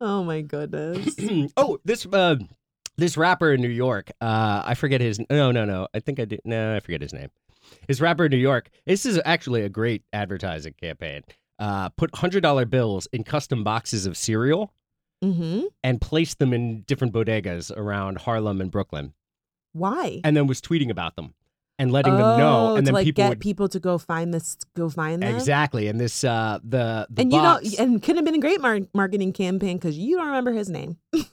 [0.00, 1.14] oh my goodness.
[1.56, 2.36] oh, this uh,
[2.96, 5.20] this rapper in New York, uh, I forget his.
[5.30, 5.88] No, no, no.
[5.94, 6.40] I think I did.
[6.44, 7.28] No, I forget his name.
[7.88, 8.68] His rapper in New York.
[8.86, 11.22] This is actually a great advertising campaign.
[11.58, 14.72] Uh, put hundred dollar bills in custom boxes of cereal
[15.22, 15.62] Mm-hmm.
[15.82, 19.14] and placed them in different bodegas around Harlem and Brooklyn,
[19.72, 20.20] Why?
[20.22, 21.32] and then was tweeting about them
[21.78, 23.98] and letting them know, Oh, and to then like people get would people to go
[23.98, 25.34] find this, go find them.
[25.34, 25.88] exactly.
[25.88, 28.60] And this uh, the the and box, you know, and could have been a great
[28.60, 30.98] mar- marketing campaign because you don't remember his name.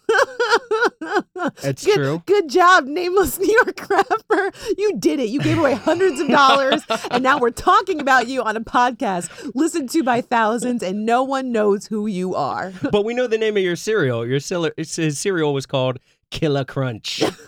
[1.64, 2.24] It's good, true.
[2.26, 4.52] Good job, nameless New York rapper.
[4.78, 5.30] You did it.
[5.30, 9.30] You gave away hundreds of dollars, and now we're talking about you on a podcast
[9.56, 12.72] listened to by thousands, and no one knows who you are.
[12.92, 14.26] but we know the name of your cereal.
[14.26, 16.00] Your cereal, his cereal was called
[16.32, 17.22] Killer Crunch.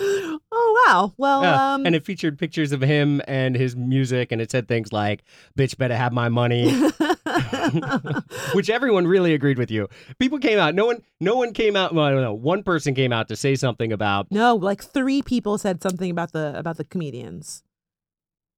[0.00, 1.12] oh wow.
[1.18, 4.68] Well, Yeah, um, and it featured pictures of him and his music, and it said
[4.68, 5.24] things like
[5.58, 6.70] "Bitch, better have my money,"
[8.54, 9.88] which everyone really agreed with you.
[10.18, 10.74] People came out.
[10.74, 11.94] No one, no one came out.
[11.94, 12.34] Well, I don't know.
[12.34, 14.30] One person came out to say something about.
[14.30, 17.62] no, like three people said something about the about the comedians.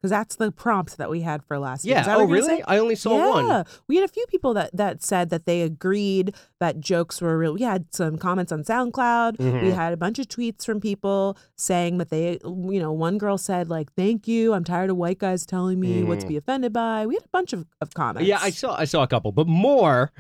[0.01, 1.91] Because that's the prompt that we had for last week.
[1.93, 2.05] Yeah.
[2.17, 2.63] Oh, really?
[2.63, 3.29] I only saw yeah.
[3.59, 3.67] one.
[3.87, 7.53] We had a few people that, that said that they agreed that jokes were real.
[7.53, 9.39] We had some comments on SoundCloud.
[9.39, 9.75] We Mhm.
[9.75, 13.69] had a bunch of tweets from people saying that they, you know, one girl said,
[13.69, 14.55] like, thank you.
[14.55, 16.31] I'm tired of white guys telling me what to Mhm.
[16.31, 17.07] be offended by.
[17.07, 18.27] We had a bunch of, of comments.
[18.27, 18.75] Yeah, I saw.
[18.79, 20.13] I saw a couple, but more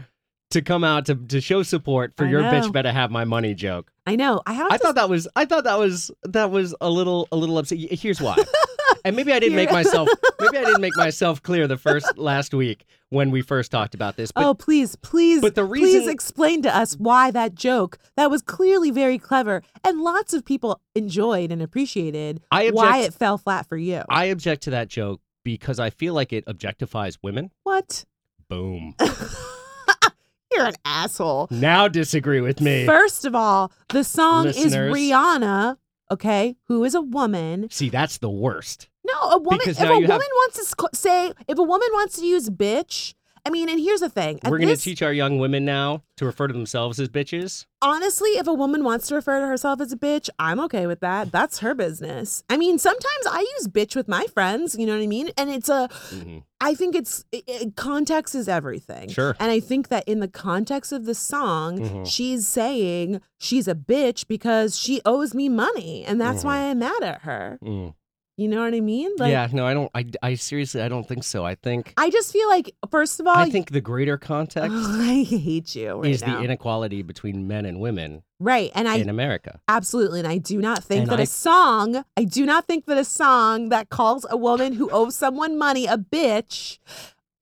[0.50, 2.50] to come out to to show support for I your know.
[2.52, 3.92] "Bitch, better have my money" joke.
[4.06, 4.42] I know.
[4.46, 5.26] I have I thought that was.
[5.36, 6.10] I thought that was.
[6.24, 7.28] That was a little.
[7.32, 7.78] A little upset.
[7.78, 8.36] Here's why.
[9.04, 10.08] And maybe I didn't make myself.
[10.40, 14.16] Maybe I didn't make myself clear the first last week when we first talked about
[14.16, 14.32] this.
[14.32, 18.40] But oh, please, please, but the please explain to us why that joke that was
[18.42, 23.66] clearly very clever and lots of people enjoyed and appreciated I why it fell flat
[23.68, 24.02] for you.
[24.08, 27.50] I object to that joke because I feel like it objectifies women.
[27.62, 28.04] what?
[28.48, 28.94] Boom.
[30.52, 31.46] You're an asshole.
[31.50, 32.84] now disagree with me.
[32.84, 34.72] First of all, the song Listeners.
[34.74, 35.76] is Rihanna,
[36.10, 37.68] okay, who is a woman.
[37.70, 38.88] See, that's the worst.
[39.12, 39.58] No, a woman.
[39.58, 43.14] Because if a woman have- wants to say, if a woman wants to use bitch,
[43.46, 44.38] I mean, and here's the thing.
[44.44, 47.64] We're going to this- teach our young women now to refer to themselves as bitches.
[47.82, 51.00] honestly, if a woman wants to refer to herself as a bitch, I'm okay with
[51.00, 51.32] that.
[51.32, 52.44] That's her business.
[52.50, 55.30] I mean, sometimes I use bitch with my friends, you know what I mean?
[55.38, 56.42] And it's a, Mhm.
[56.60, 59.08] I think it's, it, it- context is everything.
[59.08, 59.34] Sure.
[59.40, 62.06] And I think that in the context of the song, Mhm.
[62.06, 66.04] she's saying she's a bitch because she owes me money.
[66.04, 66.44] And that's Mhm.
[66.44, 67.58] why I'm mad at her.
[67.64, 67.94] Mm.
[68.40, 69.10] You know what I mean?
[69.18, 69.90] Like, yeah, no, I don't.
[69.94, 71.44] I, I seriously, I don't think so.
[71.44, 71.92] I think.
[71.98, 75.96] I just feel like, first of all, I think the greater context I hate you
[75.96, 76.38] right is now.
[76.38, 78.70] the inequality between men and women right.
[78.74, 79.60] And I in America.
[79.68, 80.20] Absolutely.
[80.20, 82.96] And I do not think And that I- a song, I do not think that
[82.96, 86.78] a song that calls a woman who owes someone money a bitch,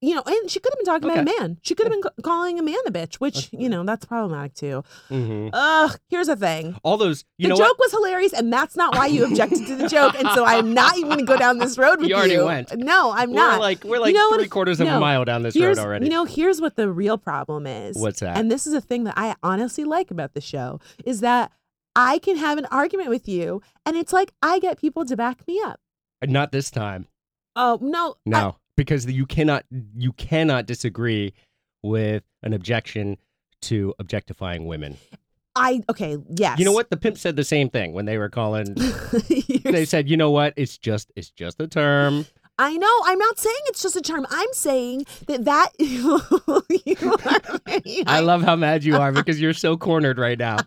[0.01, 1.59] you know, and she could have been talking about a man.
[1.63, 4.55] She could have been ca- calling a man a bitch, which, you know, that's problematic
[4.55, 4.85] too.
[5.09, 6.77] hmm Ugh, here's the thing.
[6.85, 7.79] All those, you the joke what?
[7.81, 10.15] was hilarious, and that's not why you objected to the joke.
[10.19, 12.21] And so I'm not even going to go down this road with You you.
[12.21, 12.77] already went.
[12.77, 13.61] No, I'm We're not.
[13.61, 14.99] like we're like know three quarters of No.
[14.99, 16.07] a mile down this road already.
[16.07, 17.97] You know, here's what the real problem is.
[17.97, 18.37] What's that?
[18.37, 21.51] And this is a thing that I honestly like about the show is that
[21.97, 25.45] I can have an argument with you, and it's like I get people to back
[25.49, 25.81] me up.
[26.25, 27.09] Not this time.
[27.57, 29.64] Oh no, I- No, because you cannot
[29.97, 31.35] you cannot disagree
[31.83, 33.19] with an objection
[33.62, 34.97] to objectifying women.
[35.57, 36.61] I, okay, yes.
[36.61, 36.88] You know what?
[36.88, 38.77] The pimp said the same thing when they were calling.
[39.64, 40.55] They said, "You know what?
[40.57, 42.25] It's just it's just a term."
[42.59, 43.01] I know.
[43.05, 44.27] I'm not saying it's just a term.
[44.31, 46.21] I'm saying that that you
[47.27, 50.59] are I love how mad you are because you're so cornered right now.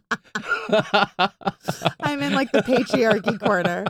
[1.99, 3.85] I'm in like the patriarchy corner.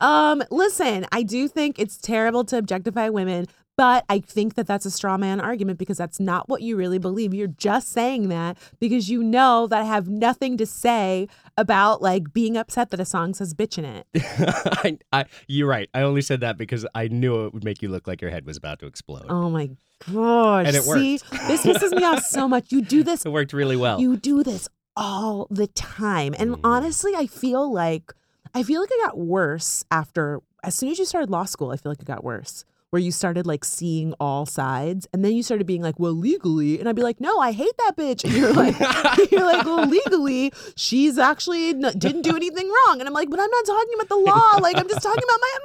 [0.00, 4.86] Um, listen, I do think it's terrible to objectify women, but I think that that's
[4.86, 7.34] a straw man argument because that's not what you really believe.
[7.34, 12.32] You're just saying that because you know that I have nothing to say about like
[12.32, 14.06] being upset that a song says bitch in it.
[14.14, 15.88] I, I, you're right.
[15.94, 18.46] I only said that because I knew it would make you look like your head
[18.46, 19.26] was about to explode.
[19.28, 19.70] Oh my
[20.12, 20.66] gosh.
[20.66, 22.72] And it See, this pisses me off so much.
[22.72, 24.00] You do this It worked really well.
[24.00, 26.34] You do this all the time.
[26.38, 26.60] And Mm.
[26.64, 28.12] honestly, I feel like
[28.54, 31.76] I feel like I got worse after as soon as you started law school, I
[31.76, 32.64] feel like it got worse.
[32.90, 36.78] Where you started like seeing all sides and then you started being like, well, legally.
[36.78, 38.24] And I'd be like, no, I hate that bitch.
[38.24, 38.78] And you're like,
[39.30, 43.00] you're like, well, legally, she's actually n- didn't do anything wrong.
[43.00, 44.58] And I'm like, but I'm not talking about the law.
[44.62, 45.58] Like, I'm just talking about my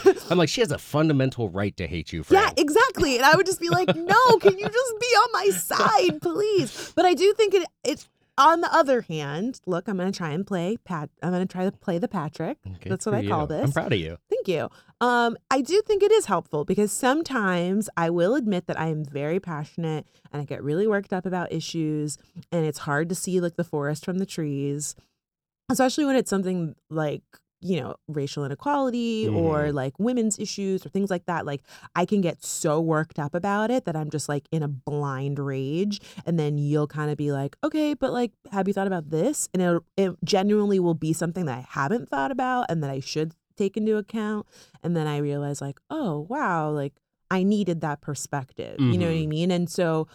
[0.00, 0.24] emotions.
[0.30, 3.16] I'm like, she has a fundamental right to hate you, for Yeah, exactly.
[3.16, 6.92] And I would just be like, no, can you just be on my side, please?
[6.96, 10.46] But I do think it it on the other hand, look, I'm gonna try and
[10.46, 11.10] play Pat.
[11.22, 12.56] I'm gonna try to play the Patrick.
[12.64, 13.48] Good That's what I call you.
[13.48, 13.64] this.
[13.64, 14.16] I'm proud of you.
[14.30, 14.70] Thank you.
[15.00, 19.04] Um, I do think it is helpful because sometimes I will admit that I am
[19.04, 22.18] very passionate and I get really worked up about issues,
[22.52, 24.94] and it's hard to see like the forest from the trees,
[25.70, 27.22] especially when it's something like
[27.62, 29.74] you know racial inequality or Mhm.
[29.74, 31.62] like women's issues or things like that like
[31.94, 35.38] i can get so worked up about it that i'm just like in a blind
[35.38, 39.10] rage and then you'll kind of be like okay but like have you thought about
[39.10, 42.88] this and it, it genuinely will be something that i haven't thought about and that
[42.90, 44.46] i should take into account
[44.82, 46.94] and then i realized, like oh wow like
[47.30, 49.28] i needed that perspective you know what i Mhm.
[49.28, 50.08] mean and so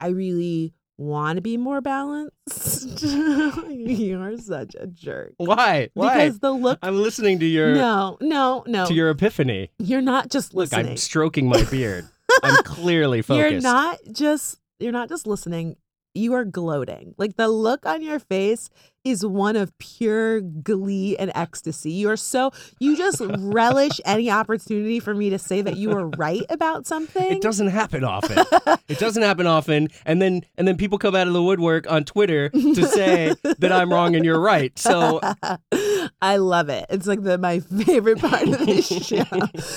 [0.00, 3.02] i really want to be more balanced
[3.70, 5.88] you're such a jerk Why?
[5.94, 6.26] Why?
[6.26, 9.70] because the look I'm listening to your no no no to your epiphany.
[9.78, 12.04] you're not just Look, listening I'm stroking my beard.
[12.42, 13.50] I'm clearly focused.
[13.52, 15.76] you're not just you're not just listening
[16.14, 18.68] you are gloating like the look on your face
[19.04, 25.00] is one of pure glee and ecstasy you are so you just relish any opportunity
[25.00, 28.44] for me to say that you were right about something It doesn't happen often.
[28.88, 32.04] it doesn't happen often, and then and then people come out of the woodwork on
[32.04, 34.76] Twitter to say that I'm wrong and you're right.
[34.78, 35.20] So
[36.20, 36.86] I love it.
[36.90, 39.24] It's like the my favorite part of this show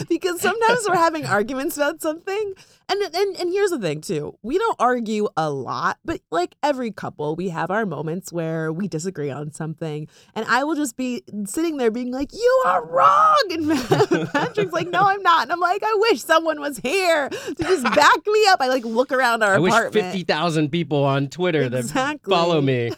[0.09, 2.53] because sometimes we're having arguments about something,
[2.89, 6.91] and and and here's the thing too: we don't argue a lot, but like every
[6.91, 11.23] couple, we have our moments where we disagree on something, and I will just be
[11.45, 15.59] sitting there being like, "You are wrong," and Patrick's like, "No, I'm not," and I'm
[15.59, 19.43] like, "I wish someone was here to just back me up." I like look around
[19.43, 20.05] our I wish apartment.
[20.05, 22.91] fifty thousand people on Twitter that follow me.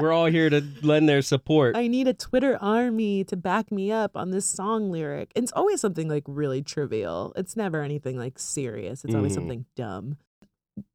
[0.00, 1.76] We're all here to lend their support.
[1.76, 5.30] I need a Twitter army to back me up on this song lyric.
[5.34, 7.32] It's always something like really trivial.
[7.36, 9.04] It's never anything like serious.
[9.04, 9.34] It's always Mhm.
[9.36, 10.16] something dumb.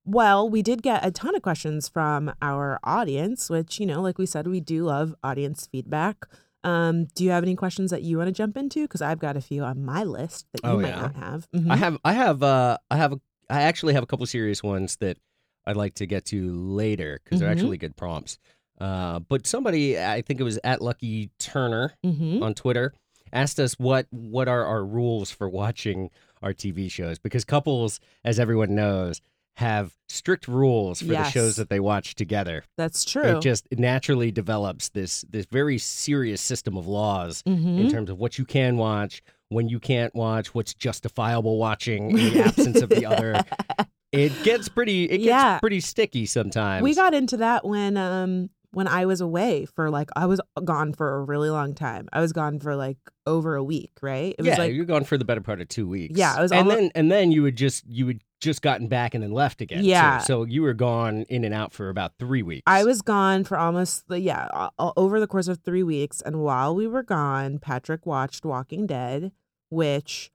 [0.06, 4.18] Well, we did get a ton of questions from our audience, which, you know, like
[4.18, 6.26] we said, we do love audience feedback.
[6.64, 8.82] Um, do you have any questions that you want to jump into?
[8.82, 11.02] Because I've got a few on my list that you Oh, might yeah.
[11.02, 11.48] not have.
[11.54, 11.78] I Mhm.
[11.78, 15.18] have I have uh I have a, I actually have a couple serious ones that
[15.66, 17.54] I'd like to get to later because they're Mhm.
[17.54, 18.38] actually good prompts.
[18.80, 22.42] Uh, but somebody I think it was at Lucky Turner Mhm.
[22.42, 22.94] on Twitter
[23.34, 26.10] asked us what what are our rules for watching
[26.42, 29.22] our TV shows because couples, as everyone knows,
[29.58, 32.64] have strict rules for the shows that they watch together.
[32.78, 33.24] That's true.
[33.24, 37.80] It just naturally develops this this very serious system of laws Mhm.
[37.82, 42.16] in terms of what you can watch, when you can't watch, what's justifiable watching in
[42.34, 43.44] the absence of the other.
[44.12, 45.60] It gets pretty it gets Yeah.
[45.60, 46.82] pretty sticky sometimes.
[46.82, 50.94] We got into that when um when I was away for like I was gone
[50.94, 52.08] for a really long time.
[52.14, 54.36] I was gone for like over a week, right?
[54.38, 56.18] It yeah, was like you're gone for the better part of two weeks.
[56.18, 58.88] Yeah, it was and almo- then and then you would just you would just gotten
[58.88, 59.80] back and then left again.
[59.80, 59.88] too.
[59.90, 60.20] Yeah.
[60.20, 62.64] so you were gone in and out for about three weeks.
[62.68, 66.74] I was gone for almost the yeah, over the course of 3 weeks and while
[66.74, 69.32] we were gone, Patrick watched Walking Dead,
[69.70, 70.32] which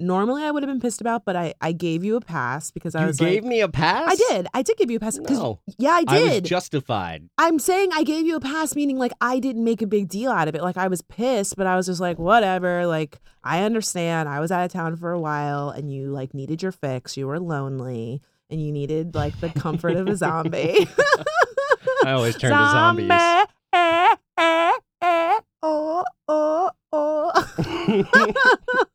[0.00, 2.94] normally I would have been pissed about, but I I gave you a pass because
[2.94, 4.12] I You was gave like me a pass.
[4.12, 4.46] I did.
[4.54, 6.44] I did give you a pass No, yeah, I I was did.
[6.44, 7.28] justified.
[7.38, 10.30] I'm saying I gave you a pass, meaning like I didn't make a big deal
[10.30, 10.62] out of it.
[10.62, 12.86] Like I was pissed, but I was just like, whatever.
[12.86, 14.28] Like I understand.
[14.28, 17.16] I was out of town for a while, and you like needed your fix.
[17.16, 18.20] You were lonely,
[18.50, 20.88] and you needed like the comfort of a zombie.
[22.04, 23.08] I always turn to zombies.
[23.08, 24.72] Zombie, eh, eh,
[25.02, 27.30] eh, oh, oh, oh.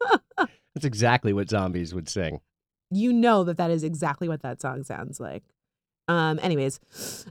[0.79, 2.39] That's exactly what zombies would sing.
[2.89, 5.43] you know that that is exactly what that song sounds like.
[6.07, 6.39] Um.
[6.41, 6.79] Anyways,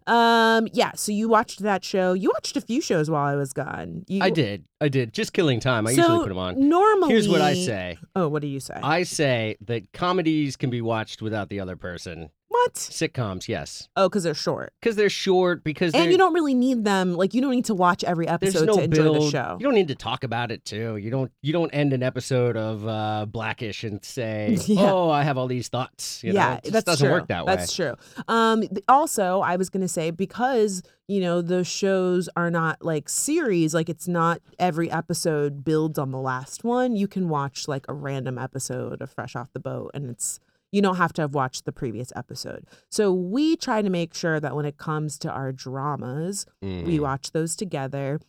[0.06, 0.68] um.
[0.74, 0.92] Yeah.
[0.96, 2.12] So you watched that show.
[2.12, 4.04] You watched a few shows while I was gone.
[4.06, 4.66] You, I did.
[4.82, 5.14] I did.
[5.14, 5.86] Just killing time.
[5.86, 6.68] I so usually put them on.
[6.68, 7.98] Normally, Here's what I say.
[8.14, 8.74] Oh, what do you say?
[8.82, 12.28] I say that comedies can be watched without the other person.
[12.64, 12.74] What?
[12.74, 15.64] Sitcoms, yes, Oh, because they're short, because they're short.
[15.64, 17.14] Because and you don't really need them.
[17.14, 19.16] Like you don't need to watch every episode no to enjoy build.
[19.16, 19.56] the show.
[19.60, 20.96] You don't need to talk about it too.
[20.96, 21.30] You don't.
[21.42, 24.92] You don't end an episode of uh, Blackish and say, Yeah.
[24.92, 27.14] "Oh, I have all these thoughts." You know, yeah, it that's doesn't true.
[27.16, 27.56] work that way.
[27.56, 27.94] That's true.
[28.28, 33.74] Um, also, I was gonna say because you know the shows are not like series,
[33.74, 36.96] like it's not every episode builds on the last one.
[36.96, 40.38] You can watch like a random episode of Fresh Off the Boat, and it's
[40.72, 42.66] you don't have to have watched the previous episode.
[42.90, 47.00] So we try to make sure that when it comes to our dramas, we Mm.
[47.00, 48.20] watch those together.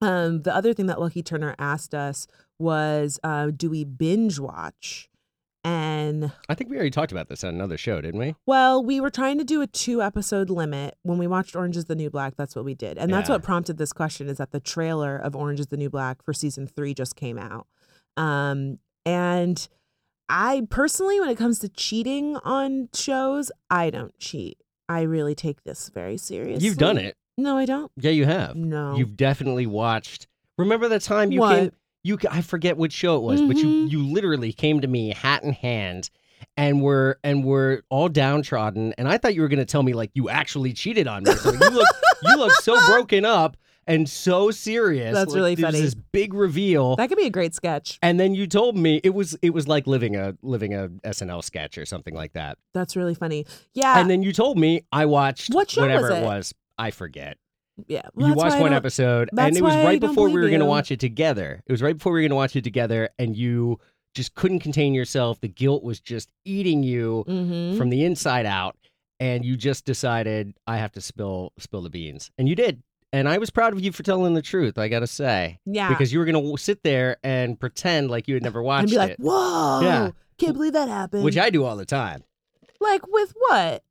[0.00, 2.26] Um, the other thing that Lucky Turner asked us
[2.58, 5.08] was, uh, do we binge watch?
[5.64, 8.34] And I think we already talked about this on another show, didn't we?
[8.46, 10.96] well, we were trying to do a two episode limit.
[11.04, 12.98] When we watched Orange is the New Black, that's what we did.
[12.98, 13.36] And that's Yeah.
[13.36, 16.32] what prompted this question is that the trailer of Orange is the New Black for
[16.32, 17.68] season three just came out.
[18.16, 19.68] Um, and
[20.34, 24.58] I personally, when it comes to cheating on shows, I don't cheat.
[24.88, 26.64] I really take this very seriously.
[26.66, 27.16] You've done it.
[27.36, 27.92] No, I don't.
[27.96, 28.56] Yeah, you have.
[28.56, 28.96] No.
[28.96, 30.26] You've definitely watched.
[30.56, 31.54] Remember the time you What?
[31.54, 31.72] came?
[32.04, 33.90] You I forget which show it was, but you Mhm.
[33.90, 36.10] you literally came to me hat in hand,
[36.56, 39.92] and were and were all downtrodden, and I thought you were going to tell me
[39.92, 41.32] like you actually cheated on me.
[41.32, 41.88] So you look
[42.24, 43.56] you look so broken up
[43.86, 45.14] and so serious.
[45.14, 45.80] That's like, really funny.
[45.80, 46.96] This big reveal.
[46.96, 47.98] That could be a great sketch.
[48.02, 51.42] and then you told me it was it was like living a living a SNL
[51.44, 52.58] sketch or something like that.
[52.74, 53.46] That's really funny.
[53.74, 53.98] Yeah.
[53.98, 56.24] and then you told me I watched What show whatever was it it?
[56.24, 56.54] was.
[56.78, 57.36] I forget.
[57.86, 58.02] yeah.
[58.14, 60.90] Well, you watched one episode, and it was right before we were going to watch
[60.90, 61.62] it together.
[61.66, 63.78] It was right before we were going to watch it together, and you
[64.14, 65.40] just couldn't contain yourself.
[65.40, 67.78] The guilt was just eating you Mhm.
[67.78, 68.76] from the inside out,
[69.20, 72.82] and you just decided I have to spill spill the beans, and you did.
[73.12, 74.78] And I was proud of you for telling the truth.
[74.78, 75.88] I got to say, Yeah.
[75.90, 78.96] because you were to sit there and pretend like you had never watched and be
[78.96, 79.80] like, it, whoa.
[79.82, 80.10] Yeah.
[80.38, 81.22] Can't believe that happened.
[81.24, 82.24] which I do all the time.
[82.80, 83.84] like with what?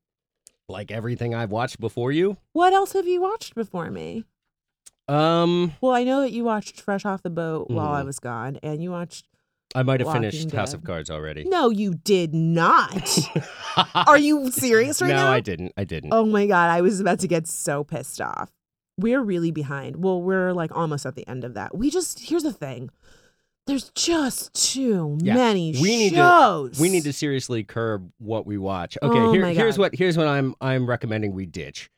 [0.68, 2.38] Like everything I've watched before you.
[2.54, 4.26] What else have you watched before me?
[5.08, 8.06] Um, Well, I know that you watched Fresh Off the Boat while I Mhm.
[8.06, 9.28] was gone, and you watched.
[9.76, 11.44] I might have Walking finished House of Cards already.
[11.46, 13.18] No, you did not.
[13.96, 15.26] Are you serious right no, now?
[15.28, 15.74] No, I didn't.
[15.78, 16.12] I didn't.
[16.14, 18.50] Oh my god, I was about to get so pissed off.
[19.02, 20.04] We're really behind.
[20.04, 21.76] Well, we're like almost at the end of that.
[21.78, 22.90] We just here's the thing.
[23.68, 26.80] There's just too Yeah, many we need to- shows.
[26.80, 28.98] We need to seriously curb what we watch.
[29.02, 31.90] Okay, Oh here, here's what here's what I'm I'm recommending we ditch.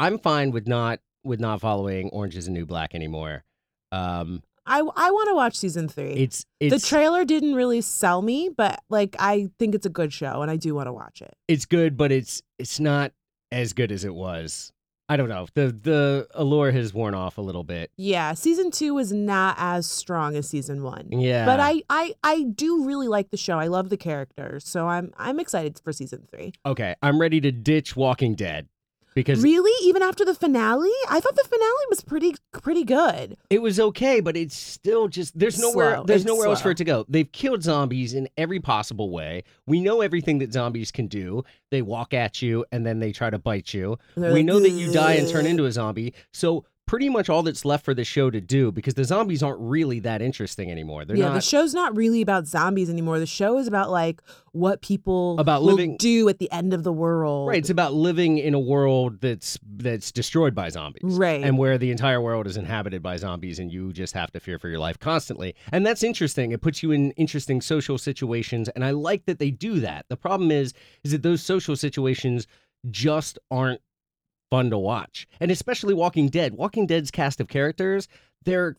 [0.00, 3.44] I'm fine with not with not following Orange is the New Black anymore.
[3.92, 6.12] Um, I I want to watch season three.
[6.14, 10.42] it's the trailer didn't really sell me, but like I think it's a good show,
[10.42, 11.34] and I do want to watch it.
[11.46, 13.12] it's good, but it's it's not
[13.52, 14.72] as good as it was.
[15.08, 15.46] I don't know.
[15.54, 17.90] The the allure has worn off a little bit.
[17.96, 21.08] Yeah, season two is not as strong as season one.
[21.10, 23.58] Yeah, But I, I I do really like the show.
[23.58, 26.52] I love the characters, so I'm I'm excited for season three.
[26.64, 26.94] okay.
[27.02, 28.68] I'm ready to ditch Walking Dead
[29.14, 33.36] because Really, even after the finale, I thought the finale was pretty pretty good.
[33.50, 36.04] It was okay, but it's still just there's nowhere Slow.
[36.04, 37.04] there's It's nowhere else for it to go.
[37.08, 39.44] They've killed zombies in every possible way.
[39.66, 41.44] We know everything that zombies can do.
[41.70, 43.98] They walk at you and then they try to bite you.
[44.16, 46.14] They're we like, know that you die and turn into a zombie.
[46.32, 49.58] So pretty much all that's left for the show to do because the zombies aren't
[49.58, 51.06] really that interesting anymore.
[51.06, 53.18] They're yeah, the show's not really about zombies anymore.
[53.18, 54.20] The show is about like
[54.50, 57.48] what people About will living- do at the end of the world.
[57.48, 61.16] Right, it's about living in a world that's that's destroyed by zombies.
[61.16, 61.42] Right.
[61.42, 64.58] And where the entire world is inhabited by zombies and you just have to fear
[64.58, 65.54] for your life constantly.
[65.72, 66.52] And that's interesting.
[66.52, 70.04] It puts you in interesting social situations and I like that they do that.
[70.10, 70.74] The problem is
[71.04, 72.46] is that those social situations
[72.90, 73.80] just aren't
[74.52, 75.26] fun to watch.
[75.40, 76.52] And especially Walking Dead.
[76.52, 78.06] Walking Dead's cast of characters,
[78.44, 78.76] they're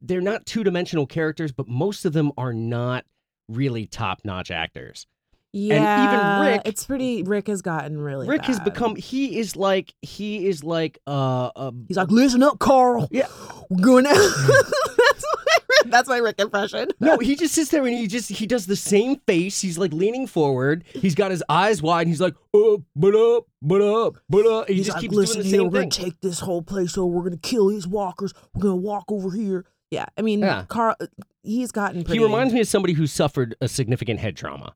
[0.00, 3.04] they're not two-dimensional characters, but most of them are not
[3.48, 5.08] really top-notch actors.
[5.52, 7.24] yeah, even Rick- it's pretty.
[7.24, 8.28] Rick has gotten really.
[8.28, 12.60] Rick has become he is like he is like uh, uh He's like, listen up,
[12.60, 13.08] Carl.
[13.10, 13.26] Yeah.
[13.68, 14.06] we're going.
[14.06, 14.14] Out.
[15.86, 16.88] that's my Rick impression.
[17.00, 19.92] no he just sits there and he just he does the same face he's like
[19.92, 24.16] leaning forward he's got his eyes wide and he's like uh but up but up
[24.28, 26.10] but up he He's just like, keeps listen doing the here, same we're thing gonna
[26.10, 27.06] take this whole place over.
[27.06, 28.32] We're gonna kill these walkers.
[28.54, 29.64] We're gonna walk over here.
[29.90, 30.64] Yeah, I mean, Yeah.
[30.68, 30.94] Carl,
[31.42, 32.18] he's gotten pretty.
[32.20, 34.72] he reminds me of somebody who suffered a significant head trauma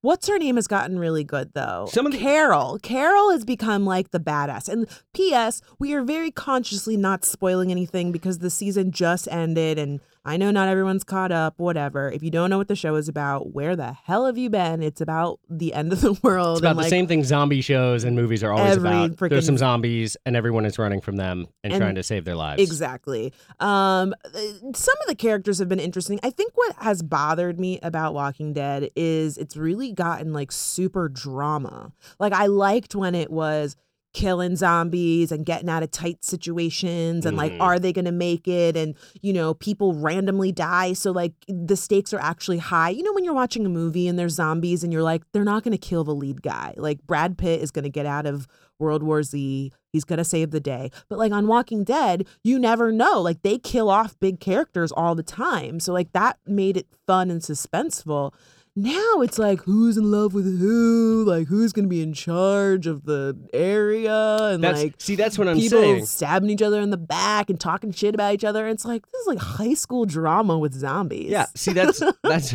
[0.00, 1.88] What's her name has gotten really good though.
[1.90, 2.78] Some of the- Carol.
[2.80, 4.68] Carol has become like the badass.
[4.68, 5.60] And P.S.
[5.80, 9.98] We are very consciously not spoiling anything because the season just ended, and
[10.28, 11.54] I know not everyone's caught up.
[11.58, 12.10] Whatever.
[12.12, 14.82] If you don't know what the show is about, where the hell have you been?
[14.82, 16.58] It's about the end of the world.
[16.58, 19.56] it's about the like, same thing zombie shows and movies are always about there's some
[19.56, 23.32] zombies and everyone is running from them and, And- trying to save their lives Exactly.
[23.58, 24.38] Um, uh,
[24.74, 26.20] some of the characters have been interesting.
[26.22, 31.08] I think what has bothered me about Walking Dead is it's really gotten like super
[31.08, 31.92] drama.
[32.20, 33.76] Like I liked when it was
[34.14, 37.60] killing zombies and getting out of tight situations and like Mhm.
[37.60, 38.76] are they going to make it?
[38.76, 40.92] And you know people randomly die.
[40.94, 42.88] So like the stakes are actually high.
[42.90, 45.62] You know when you're watching a movie and there's zombies and you're like they're not
[45.62, 46.74] going to kill the lead guy.
[46.76, 48.46] Like brad pitt is going to get out of
[48.78, 49.72] world war z.
[49.92, 50.90] He's going to save the day.
[51.08, 53.20] But like on walking dead you never know.
[53.20, 55.80] Like they kill off big characters all the time.
[55.80, 58.32] So like that made it fun and suspenseful
[58.82, 62.86] now it's like who's in love with who like who's going to be in charge
[62.86, 66.80] of the area and that's like see that's what i'm people saying stabbing each other
[66.80, 68.66] in the back and talking shit about each other.
[68.68, 71.30] It's like this is like high school drama with zombies.
[71.30, 72.54] Yeah, see that's that's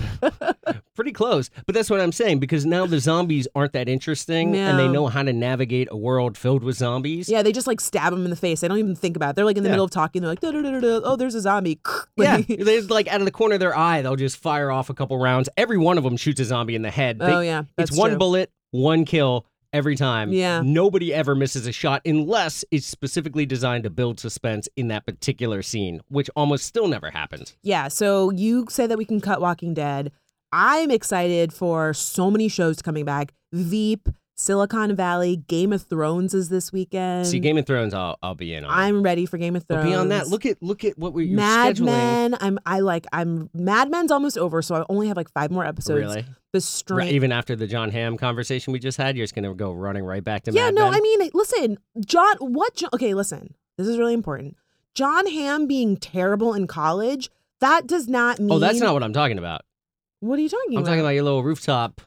[0.96, 1.50] pretty close.
[1.66, 5.08] But that's what I'm saying because now the zombies aren't that interesting and they know
[5.08, 7.30] how to navigate a world filled with zombies.
[7.30, 8.62] Yeah, they just like stab them in the face.
[8.62, 9.36] They don't even think about it.
[9.36, 9.74] They're like in the Yeah.
[9.74, 10.22] middle of talking.
[10.22, 11.02] They're like, da, da, da, da, da.
[11.04, 11.80] oh, there's a zombie.
[12.18, 14.90] Yeah, Like- they like out of the corner of their eye, they'll just fire off
[14.90, 15.50] a couple rounds.
[15.58, 17.20] Every one of them shoots a zombie in the head.
[17.20, 18.20] They- oh yeah, that's it's one true.
[18.20, 20.32] bullet, one kill every time.
[20.32, 20.62] Yeah.
[20.64, 25.64] Nobody ever misses a shot unless it's specifically designed to build suspense in that particular
[25.64, 27.58] scene, which almost still never happens.
[27.64, 30.12] Yeah, so you say that we can cut Walking Dead.
[30.56, 33.34] I'm excited for so many shows coming back.
[33.54, 37.26] Veep, Silicon Valley, Game of Thrones is this weekend.
[37.26, 38.70] See, Game of Thrones, I'll, I'll be in on.
[38.72, 39.90] I'm ready for Game of but Thrones.
[39.90, 41.86] beyond that, look at look at what we're Mad scheduling.
[41.86, 42.38] Men.
[42.40, 45.66] I'm I like I'm Mad Men's almost over, so I only have like five more
[45.66, 46.02] episodes.
[46.02, 46.22] Really?
[46.52, 47.12] The Right, strength.
[47.14, 50.24] even after the John Hamm conversation we just had, you're just gonna go running right
[50.24, 50.94] back to yeah, Mad no, Men?
[50.94, 52.36] I mean, listen, John.
[52.38, 52.76] What?
[52.76, 53.56] John, okay, listen.
[53.80, 54.56] This is really important.
[54.94, 57.32] John Hamm being terrible in college.
[57.60, 58.52] That does not mean.
[58.52, 59.62] oh, that's not what I'm talking about.
[60.24, 60.80] What are you talking about?
[60.80, 62.00] I'm talking about your little rooftop.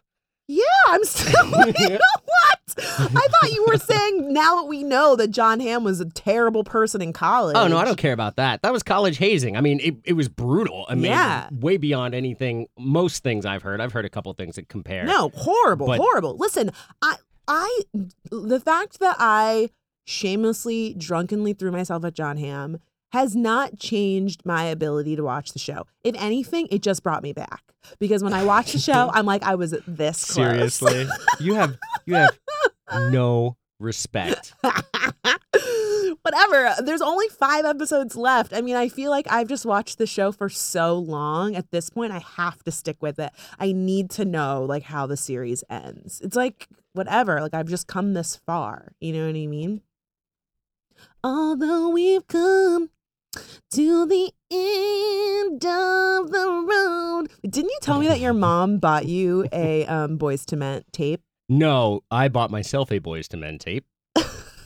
[0.48, 1.46] Yeah, I'm still.
[1.50, 1.70] what?
[2.78, 6.64] I thought you were saying now that we know that John Hamm was a terrible
[6.64, 7.56] person in college.
[7.58, 8.62] Oh no, I don't care about that.
[8.62, 9.54] That was college hazing.
[9.56, 10.86] I mean, it, it was brutal.
[10.88, 11.48] I mean, Yeah.
[11.52, 12.68] way beyond anything.
[12.78, 13.80] Most things I've heard.
[13.82, 15.04] I've heard a couple things that compare.
[15.04, 16.36] No, horrible, But- horrible.
[16.38, 16.70] Listen,
[17.02, 17.80] I, I,
[18.30, 19.68] the fact that I
[20.06, 22.78] shamelessly, drunkenly threw myself at John Hamm
[23.16, 25.86] has not changed my ability to watch the show.
[26.04, 27.62] If anything, it just brought me back
[27.98, 30.34] because when I watch the show, I'm like, I was this close.
[30.34, 31.06] seriously,
[31.40, 32.36] you have you have
[33.10, 34.52] no respect.
[36.22, 36.74] Whatever.
[36.84, 38.52] There's only five episodes left.
[38.52, 41.56] I mean, I feel like I've just watched the show for so long.
[41.56, 43.30] At this point, I have to stick with it.
[43.58, 46.20] I need to know like how the series ends.
[46.20, 47.40] It's like whatever.
[47.40, 48.92] Like I've just come this far.
[49.00, 49.80] You know what I mean?
[51.24, 52.90] Although we've come
[53.72, 57.28] to the end of the road.
[57.42, 61.22] Didn't you tell me that your mom bought you a um, Boyz II Men tape?
[61.48, 63.86] No, I bought myself a Boyz II Men tape,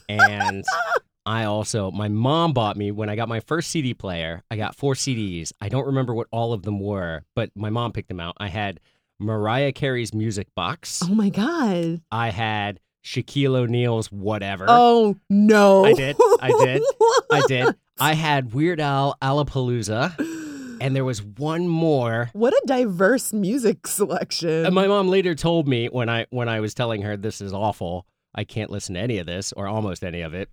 [0.08, 0.64] and
[1.26, 4.42] I also my mom bought me when I got my first CD player.
[4.50, 5.52] I got four CDs.
[5.60, 8.36] I don't remember what all of them were, but my mom picked them out.
[8.38, 8.80] I had
[9.18, 11.02] Mariah Carey's Music Box.
[11.04, 12.00] Oh my god.
[12.10, 14.64] I had Shaquille O'Neal's Whatever.
[14.68, 15.84] Oh no.
[15.84, 16.16] I did.
[16.40, 16.82] I did.
[17.30, 17.76] I did.
[18.00, 20.16] I had Weird Al Alapalooza,
[20.80, 22.30] and there was one more.
[22.32, 24.64] What a diverse music selection.
[24.64, 27.52] And my mom later told me when I when I was telling her this is
[27.52, 30.48] awful, I can't listen to any of this or almost any of it.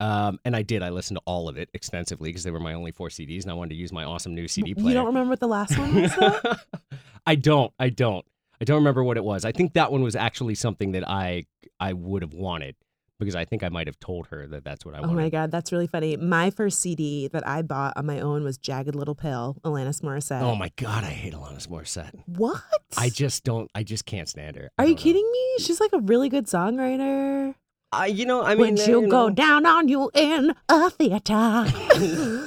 [0.00, 0.82] Um, and I did.
[0.82, 3.50] I listened to all of it extensively because they were my only four CDs, and
[3.52, 4.88] I wanted to use my awesome new CD player.
[4.88, 6.12] you don't remember what the last one was?
[7.26, 7.72] I don't.
[7.78, 8.26] I don't.
[8.60, 9.44] I don't remember what it was.
[9.44, 11.44] I think that one was actually something that I
[11.80, 12.76] I would have wanted
[13.24, 15.12] because I think I might have told her that that's what I wanted.
[15.12, 16.16] oh my god, that's really funny.
[16.16, 20.42] My first CD that I bought on my own was Jagged Little Pill, Alanis Morissette.
[20.42, 22.12] Oh my god, I hate Alanis Morissette.
[22.26, 22.62] What?
[22.96, 23.70] I just don't.
[23.74, 24.70] I just can't stand her.
[24.78, 25.00] I Are you know.
[25.00, 25.54] kidding me?
[25.58, 27.54] She's like a really good songwriter.
[27.94, 29.34] I, you know, I mean, Would uh, you you go know.
[29.34, 31.66] down on you in a theater?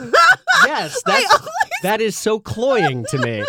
[0.65, 1.47] Yes, that's
[1.83, 3.43] that is so cloying to me.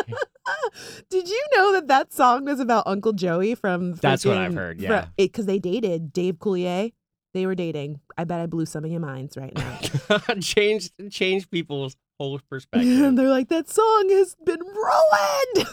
[1.11, 3.95] Did you know that that song was about Uncle Joey from?
[3.95, 5.07] That's what I've heard, yeah.
[5.17, 6.93] because they dated Dave Coulier.
[7.37, 8.01] They were dating.
[8.17, 9.79] I bet I blew some of your minds right now.
[10.41, 13.03] change change people's whole perspective.
[13.03, 15.69] and they're like, that song has been ruined.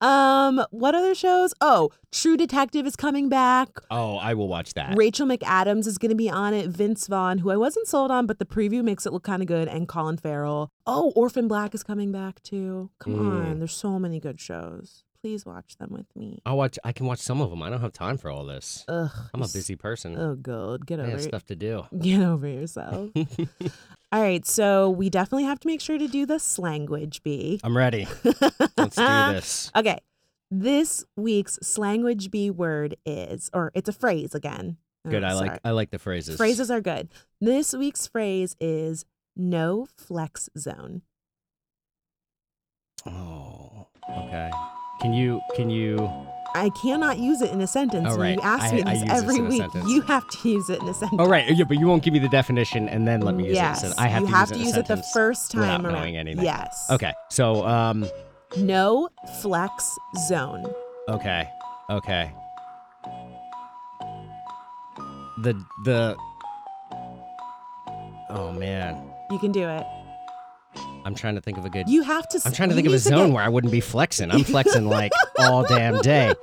[0.00, 1.52] um, what other shows?
[1.60, 3.68] Oh, True Detective is coming back.
[3.90, 4.96] oh, I will watch that.
[4.96, 6.68] Rachel McAdams is going to be on it.
[6.68, 9.48] Vince Vaughn, who I wasn't sold on, but the preview makes it look kind of
[9.48, 10.70] good, and Colin Farrell.
[10.86, 12.88] Oh, Orphan Black is coming back too.
[12.98, 13.46] Come Mm.
[13.50, 15.04] on, there's so many good shows.
[15.22, 16.42] Please watch them with me.
[16.44, 16.80] I'll watch.
[16.82, 17.62] I can watch some of them.
[17.62, 18.84] I don't have time for all this.
[18.88, 20.18] Ugh, I'm a busy person.
[20.18, 21.84] Oh, God, get I over I have stuff to do.
[22.00, 23.10] Get over yourself.
[24.12, 27.60] All right, so we definitely have to make sure to do the slanguage bee.
[27.62, 28.08] I'm ready.
[28.76, 29.02] Let's do
[29.32, 29.70] this.
[29.76, 29.98] Okay.
[30.50, 34.76] This week's slanguage bee word is, or it's a phrase again.
[35.06, 35.22] Oh, Good.
[35.22, 35.60] I like.
[35.64, 36.36] I like the phrases.
[36.36, 37.08] Phrases are good.
[37.40, 39.04] This week's phrase is
[39.36, 41.02] no flex zone.
[43.06, 43.86] Oh.
[44.10, 44.50] Okay.
[45.02, 45.42] Can you?
[45.56, 46.10] Can you?
[46.54, 48.06] I cannot use it in a sentence.
[48.10, 48.36] Oh, right.
[48.36, 49.74] You ask I- me I this this every a week.
[49.86, 51.20] You have to use it in a sentence.
[51.20, 51.50] Oh right.
[51.50, 53.90] Yeah, but you won't give me the definition and then let me use yes, it.
[53.90, 55.54] So I have you to have use to it in a use it the first
[55.54, 55.94] without time around.
[55.94, 56.44] knowing anything.
[56.44, 56.86] Yes.
[56.90, 57.12] Okay.
[57.30, 58.06] So um.
[58.56, 59.08] No
[59.40, 59.96] flex
[60.28, 60.66] zone.
[61.08, 61.48] Okay.
[61.90, 62.30] Okay.
[65.42, 66.16] The the.
[68.28, 69.84] Oh man, You can do it.
[71.04, 71.88] I'm trying to think of a good.
[71.88, 72.40] You have to.
[72.44, 74.30] I'm trying to think of a zone get- where I wouldn't be flexing.
[74.30, 76.32] I'm flexing like all damn day.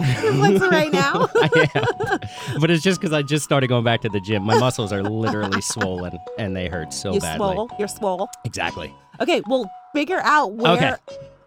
[0.00, 1.28] You're flexing right now.
[1.34, 2.60] I am.
[2.60, 4.44] But it's just because I just started going back to the gym.
[4.44, 7.38] My muscles are literally swollen and they hurt so You're badly.
[7.54, 7.70] swole.
[7.80, 8.28] You're swole.
[8.44, 8.94] Exactly.
[9.20, 10.94] Okay, well, figure out where Okay.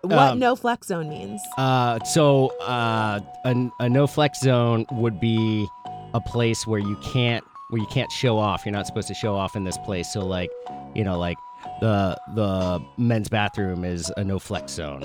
[0.01, 1.41] what Um, no flex zone means.
[1.57, 5.65] Uh, so uh, a, a no flex zone would be
[6.13, 8.65] a place where you can't where you can't show off.
[8.65, 10.11] You're not supposed to show off in this place.
[10.11, 10.49] So like,
[10.93, 11.37] you know, like
[11.81, 15.03] the the men's bathroom is a no flex zone.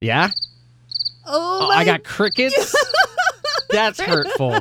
[0.00, 0.30] Yeah.
[1.26, 2.74] Oh, Oh, my I got crickets.
[3.70, 4.58] That's hurtful.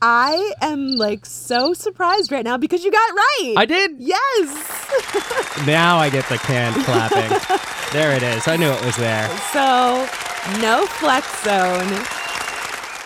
[0.00, 3.54] I am like so surprised right now because you got it right.
[3.58, 3.92] I did.
[3.98, 5.66] yes.
[5.66, 7.28] Now I get the can clapping.
[7.92, 8.46] There it is.
[8.48, 9.28] I knew it was there.
[9.52, 10.08] So,
[10.62, 12.06] no flex zone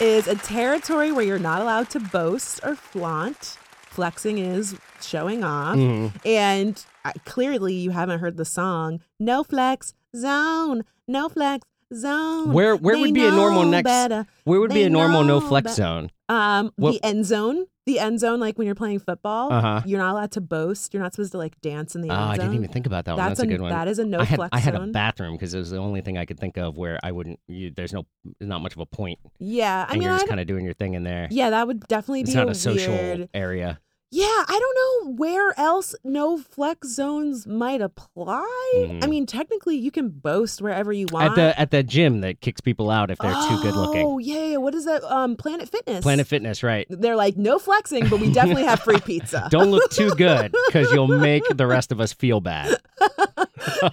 [0.00, 3.58] is a territory where you're not allowed to boast or flaunt.
[3.92, 5.76] Flexing is showing off.
[5.76, 6.12] Mhm.
[6.24, 12.52] And uh, clearly, you haven't heard the song No Flex Zone, No Flex Zone.
[12.52, 13.84] Where where They would be a normal next?
[13.84, 14.26] better.
[14.44, 16.10] Where would be a normal no flex bet- zone?
[16.28, 17.66] Um, What- the end zone.
[17.84, 19.82] The end zone, like when you're playing football, Uh-huh.
[19.84, 20.94] you're not allowed to boast.
[20.94, 22.44] You're not supposed to like dance in the Oh, end I zone.
[22.46, 23.26] didn't even think about that one.
[23.26, 23.70] That's, That's, a good one.
[23.70, 24.90] That is a no I had flex I had zone.
[24.90, 27.40] a bathroom because it was the only thing I could think of where I wouldn't.
[27.48, 28.06] You, there's no
[28.40, 30.64] not much of a point, yeah, I and mean, you're I just kind of doing
[30.64, 31.26] your thing in there.
[31.32, 33.28] yeah, that would definitely it's be not a a social weird.
[33.34, 33.80] area.
[34.14, 38.44] Yeah, I don't know where else no flex zones might apply.
[38.44, 39.08] I Mhm.
[39.08, 41.30] mean, technically, you can boast wherever you want.
[41.30, 44.06] At the at the gym that kicks people out if they're too good looking.
[44.06, 44.56] Oh yeah, yeah.
[44.58, 45.02] What is that?
[45.10, 46.02] Um, Planet Fitness.
[46.02, 46.86] Planet Fitness, right?
[46.90, 49.48] They're like no flexing, but we definitely have free pizza.
[49.50, 52.76] Don't look too good because you'll make the rest of us feel bad.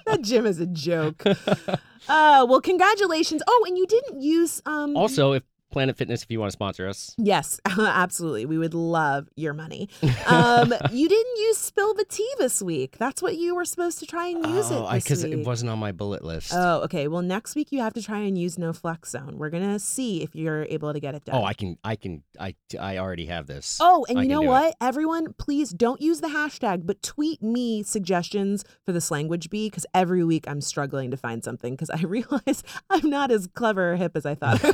[0.06, 1.24] that gym is a joke.
[1.26, 3.42] Uh, well, congratulations.
[3.48, 4.98] Oh, and you didn't use um.
[4.98, 8.46] Also, if Planet Fitness, if you want to sponsor us, Yes, absolutely.
[8.46, 9.90] We would love your money.
[10.26, 12.98] Um, you didn't use Spill the Tea this week.
[12.98, 15.70] That's what you were supposed to try and use oh, it this because it wasn't
[15.70, 16.52] on my bullet list.
[16.56, 17.08] Oh, okay.
[17.08, 19.38] Well, next week you have to try and use No Flex Zone.
[19.38, 21.36] We're gonna see if you're able to get it done.
[21.36, 23.78] oh, I can, I can, I, I already have this.
[23.80, 24.50] Oh, and I you know do it.
[24.50, 24.76] what?
[24.82, 29.86] Everyone, please don't use the hashtag, but tweet me suggestions for this slanguage bee because
[29.94, 33.96] every week I'm struggling to find something because I realize I'm not as clever or
[33.96, 34.72] hip as I thought I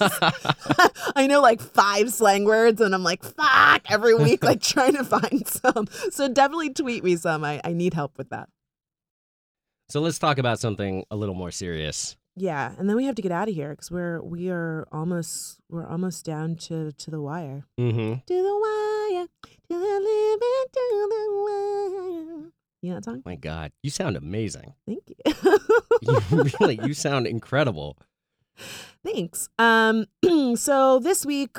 [0.00, 0.15] was.
[1.16, 5.04] I know like five slang words and I'm like, fuck, every week, like trying to
[5.04, 5.88] find some.
[6.10, 7.44] So definitely tweet me some.
[7.44, 8.48] I, I need help with that.
[9.88, 12.16] So let's talk about something a little more serious.
[12.38, 15.58] Yeah, and then we have to get out of here because we're we are almost
[15.70, 17.64] we're almost down to to the wire.
[17.80, 18.14] Mm-hmm.
[18.26, 22.52] To the wire, to the limit, to the wire.
[22.82, 23.22] You know that song?
[23.24, 24.74] My God, you sound amazing.
[24.86, 25.58] Thank you.
[26.02, 27.96] You really, you sound incredible.
[29.06, 29.48] Thanks.
[29.58, 30.06] Um,
[30.56, 31.58] so this week,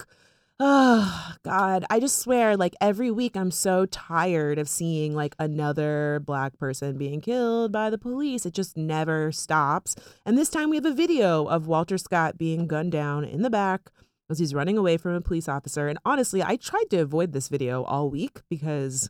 [0.59, 6.21] oh God, I just swear, like every week, I'm so tired of seeing like another
[6.25, 8.45] black person being killed by the police.
[8.45, 9.95] It just never stops.
[10.25, 13.49] And this time, we have a video of Walter Scott being gunned down in the
[13.49, 13.91] back
[14.29, 15.87] as he's running away from a police officer.
[15.87, 19.09] And honestly, I tried to avoid this video all week because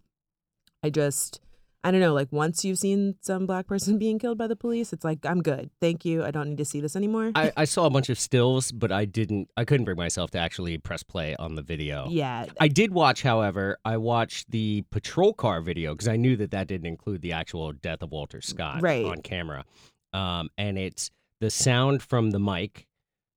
[0.83, 1.39] I just.
[1.87, 4.91] I don't know, like once you've seen some black person being killed by the police,
[4.91, 5.69] it's like, I'm good.
[5.79, 6.21] Thank you.
[6.23, 7.31] I don't need to see this anymore.
[7.33, 9.49] I, I saw a bunch of stills, but I didn't.
[9.55, 12.07] I couldn't bring myself to actually press play on the video.
[12.09, 12.47] Yeah.
[12.59, 16.67] I did watch, however, I watched the patrol car video because I knew that that
[16.67, 19.05] didn't include the actual death of Walter Scott Right.
[19.05, 19.63] on camera.
[20.11, 21.09] Um, and it's
[21.39, 22.85] the sound from the mic.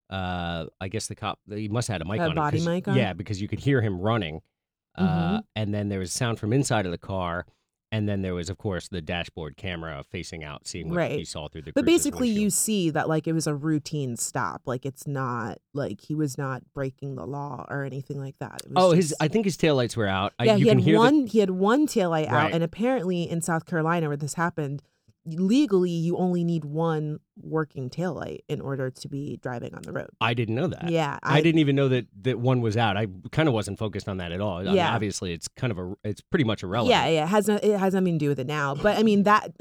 [0.09, 2.89] Uh, I guess the cop he must have had a mic A on body mic
[2.89, 2.97] on?
[2.97, 4.41] Yeah, because you could hear him running.
[4.97, 5.43] Uh, Mhm.
[5.55, 7.47] and then there was sound from inside of the car.
[7.93, 11.19] And then there was, of course, the dashboard camera facing out, seeing what Right.
[11.19, 11.73] he saw through the.
[11.73, 14.63] But basically, you see that like it was a routine stop.
[14.65, 18.61] Like it's not like he was not breaking the law or anything like that.
[18.65, 19.13] It was Oh, his!
[19.21, 20.35] I think his taillights were out.
[20.39, 21.27] I- yeah, you he can had hear the- one.
[21.27, 24.83] He had one taillight out, and apparently in South Carolina, where this happened,
[25.27, 30.09] legally you only need one working taillight in order to be driving on the road.
[30.21, 30.91] I didn't know that.
[30.91, 32.97] Yeah, I, didn't even know that that one was out.
[32.97, 34.59] I kind of wasn't focused on that at all.
[34.59, 34.95] I mean, Yeah.
[34.95, 36.91] obviously, it's kind of a, it's pretty much irrelevant.
[36.91, 38.75] Yeah, yeah, it has no, it has nothing to do with it now.
[38.75, 39.53] But I mean that.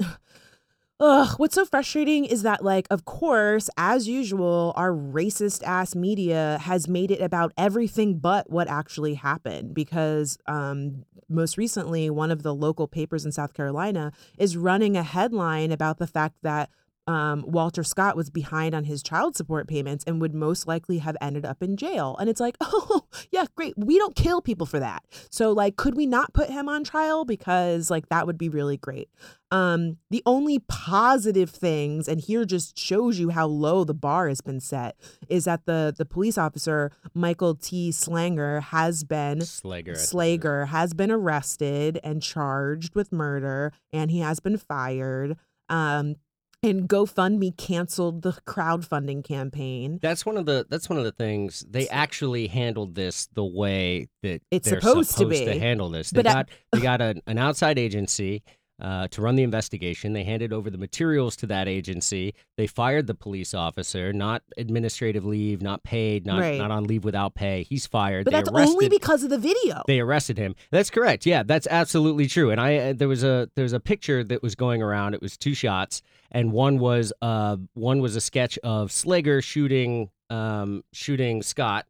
[1.02, 6.58] Ugh, what's so frustrating is that, like, of course, as usual, our racist ass media
[6.60, 9.72] has made it about everything but what actually happened.
[9.72, 15.02] Because um, most recently, one of the local papers in South Carolina is running a
[15.02, 16.70] headline about the fact that
[17.06, 21.16] um, Walter Scott was behind on his child support payments and would most likely have
[21.20, 22.16] ended up in jail.
[22.20, 23.74] And it's like, oh, yeah, great.
[23.76, 25.02] We don't kill people for that.
[25.30, 27.24] So, like, could we not put him on trial?
[27.24, 29.08] Because, like, that would be really great.
[29.50, 34.40] Um, the only positive things, and here just shows you how low the bar has
[34.40, 34.96] been set,
[35.28, 37.90] is that the the police officer Michael T.
[37.90, 39.72] Slanger has been Slager.
[39.72, 40.12] I think it is.
[40.12, 45.36] Slager has been arrested and charged with murder, and he has been fired.
[45.68, 46.16] Um,
[46.62, 49.98] and GoFundMe canceled the crowdfunding campaign.
[50.02, 50.66] That's one of the.
[50.68, 55.16] That's one of the things they actually handled this the way that It's they're supposed
[55.18, 55.44] to be.
[55.44, 56.10] to handle this.
[56.10, 58.42] They But I- got they got an, an outside agency.
[58.80, 60.12] Uh, to run the investigation.
[60.14, 62.34] They handed over the materials to that agency.
[62.56, 66.58] They fired the police officer, not administrative leave, not paid, not Right.
[66.58, 67.64] not on leave without pay.
[67.64, 68.24] He's fired.
[68.24, 69.82] But they that's arrested, only because of the video.
[69.86, 70.54] they arrested him.
[70.70, 71.26] That's correct.
[71.26, 72.50] Yeah, that's absolutely true.
[72.50, 75.14] And I uh, there was a there's a picture that was going around.
[75.14, 80.10] It was two shots, and one was uh one was a sketch of Slager shooting
[80.30, 81.86] um shooting Scott,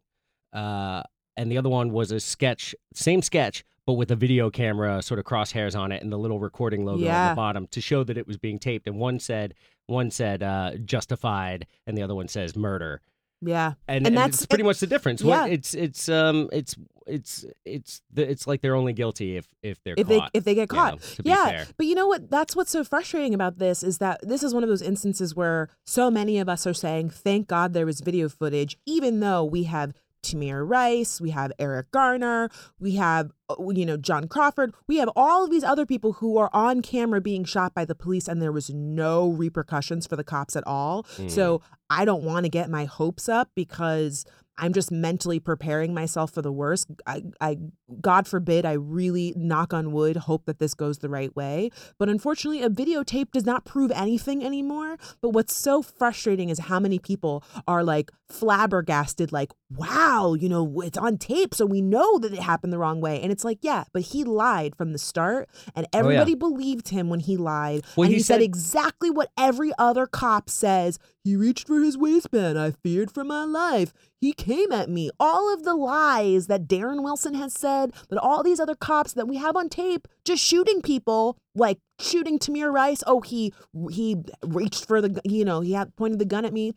[0.52, 1.02] uh,
[1.36, 3.64] and the other one was a sketch, same sketch.
[3.86, 7.08] But with a video camera, sort of crosshairs on it, and the little recording logo
[7.08, 8.86] on the bottom to show that it was being taped.
[8.86, 9.54] And one said,
[9.86, 13.00] one said uh, justified, and the other one says murder
[13.42, 13.72] yeah.
[13.88, 15.22] and, And and that's- pretty much the difference.
[15.22, 15.46] yeah.
[15.46, 16.76] It's it's um it's
[17.06, 20.54] it's it's the, it's like they're only guilty if if they're If they if they
[20.54, 21.00] get you know, caught.
[21.02, 21.64] to be yeah.
[21.78, 22.30] But you know what?
[22.30, 25.70] That's what's so frustrating about this is that this is one of those instances where
[25.86, 29.64] so many of us are saying, thank God there was video footage, even though we
[29.64, 34.96] have Tamir Rice, we have Eric Garner, we have, uh, you know, John Crawford, we
[34.96, 38.28] have all of these other people who are on camera being shot by the police
[38.28, 41.04] and there was no repercussions for the cops at all.
[41.16, 41.30] Mm.
[41.30, 44.24] So I don't want to get my hopes up because
[44.58, 46.86] I'm just mentally preparing myself for the worst.
[47.06, 47.58] I, I,
[48.00, 51.70] God forbid, I really knock on wood, hope that this goes the right way.
[51.98, 54.96] But unfortunately, a videotape does not prove anything anymore.
[55.22, 60.80] But what's so frustrating is how many people are like flabbergasted, like, wow, you know,
[60.82, 61.54] it's on tape.
[61.54, 63.20] So we know that it happened the wrong way.
[63.20, 65.48] And it's like, yeah, but he lied from the start.
[65.74, 67.84] And oh, everybody believed him when he lied.
[67.96, 70.98] Well, and he he, said said- exactly what every other cop says.
[71.22, 72.58] He reached for his waistband.
[72.58, 73.92] I feared for my life.
[74.20, 75.10] He came at me.
[75.20, 79.28] All of the lies that Darren Wilson has said, that all these other cops that
[79.28, 83.02] we have on tape just shooting people, like shooting Tamir Rice.
[83.06, 83.52] Oh, he
[83.90, 86.72] he reached for the, you know, he had pointed the gun at me.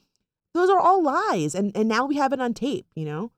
[0.54, 2.86] Those are all lies, and and now we have it on tape.
[2.96, 3.32] You know.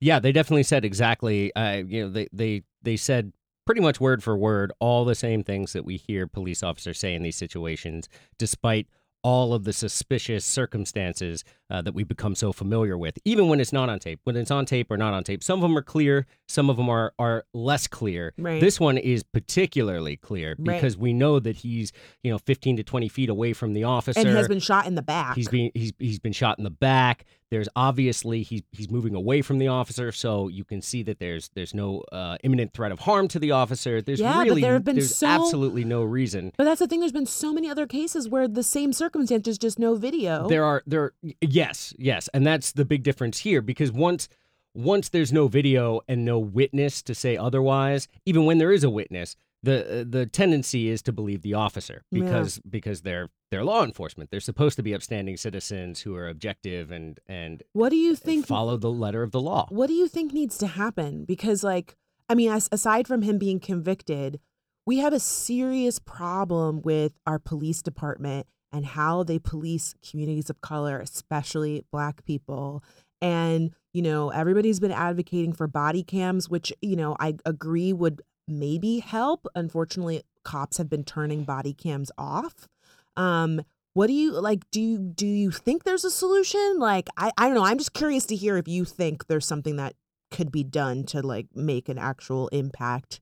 [0.00, 1.54] yeah, they definitely said exactly.
[1.54, 3.32] Uh, you know, they they they said
[3.68, 7.14] pretty much word for word all the same things that we hear police officers say
[7.14, 8.08] in these situations,
[8.38, 8.86] despite
[9.22, 13.72] all of the suspicious circumstances uh, that we've become so familiar with, even when it's
[13.72, 14.20] not on tape.
[14.24, 16.76] When it's on tape or not on tape, some of them are clear, some of
[16.76, 18.32] them are are less clear.
[18.38, 18.60] Right.
[18.60, 20.76] This one is particularly clear Right.
[20.76, 21.92] because we know that he's
[22.22, 24.18] you know 15 to 20 feet away from the officer.
[24.20, 25.34] and he has been shot in the back.
[25.36, 27.24] He's been he's he's been shot in the back.
[27.50, 31.50] There's obviously he's he's moving away from the officer, so you can see that there's
[31.54, 34.02] there's no uh, imminent threat of harm to the officer.
[34.02, 36.52] There's Yeah, really there have been there's so- absolutely no reason.
[36.58, 37.00] but that's the thing.
[37.00, 40.46] There's been so many other cases where the same circumstances, just no video.
[40.46, 41.12] There are there
[41.58, 44.28] yes yes, and that's the big difference here because once
[44.74, 48.90] once there's no video and no witness to say otherwise, even when there is a
[48.90, 52.24] witness, the uh, the tendency is to believe the officer Yeah.
[52.24, 54.30] because because they're they're law enforcement.
[54.30, 58.16] They're supposed to be upstanding citizens who are objective and and what do you uh,
[58.16, 58.46] think?
[58.46, 59.66] follow the letter of the law.
[59.70, 61.24] What do you think needs to happen?
[61.24, 61.96] Because, like,
[62.28, 64.38] I mean, as, aside from him being convicted,
[64.86, 70.60] we have a serious problem with our police department and how they police communities of
[70.60, 72.82] color, especially Black people.
[73.20, 78.22] And, you know, everybody's been advocating for body cams, which, you know, I agree would
[78.46, 79.46] maybe help.
[79.54, 82.68] Unfortunately, cops have been turning body cams off.
[83.16, 83.62] Um,
[83.94, 84.70] what do you like?
[84.70, 86.76] Do you do you think there's a solution?
[86.78, 87.64] Like, I I don't know.
[87.64, 89.94] I'm just curious to hear if you think there's something that
[90.30, 93.20] could be done to like make an actual impact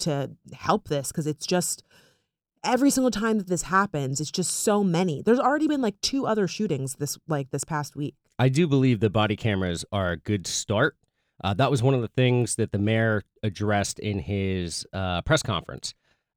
[0.00, 1.82] to help this because it's just
[2.68, 5.22] every single time that this happens, it's just so many.
[5.22, 8.14] There's already been like two other shootings this like this past week.
[8.38, 10.96] I do believe the body cameras are a good start.
[11.42, 15.42] Uh, that was one of the things that the mayor addressed in his uh, press
[15.42, 15.94] conference.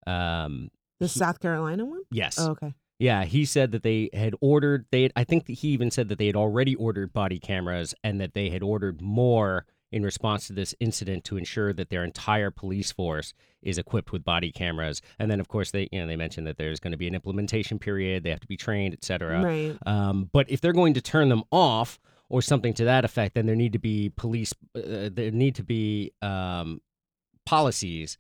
[0.07, 0.69] Um,
[0.99, 2.01] The He- South Carolina one?
[2.11, 2.73] yes, Oh, okay.
[2.99, 4.85] yeah, he said that they had ordered.
[4.91, 7.93] They, had, I think that he even said that they had already ordered body cameras
[8.03, 12.03] and that they had ordered more in response to this incident to ensure that their
[12.03, 15.01] entire police force is equipped with body cameras.
[15.19, 17.15] And then, of course, they you know they mentioned that there's going to be an
[17.15, 18.23] implementation period.
[18.23, 19.41] They have to be trained, et cetera.
[19.41, 19.77] Right.
[19.85, 23.45] Um, but if they're going to turn them off or something to that effect, then
[23.45, 24.53] there need to be police.
[24.75, 26.81] Uh, there need to be um,
[27.45, 28.17] policies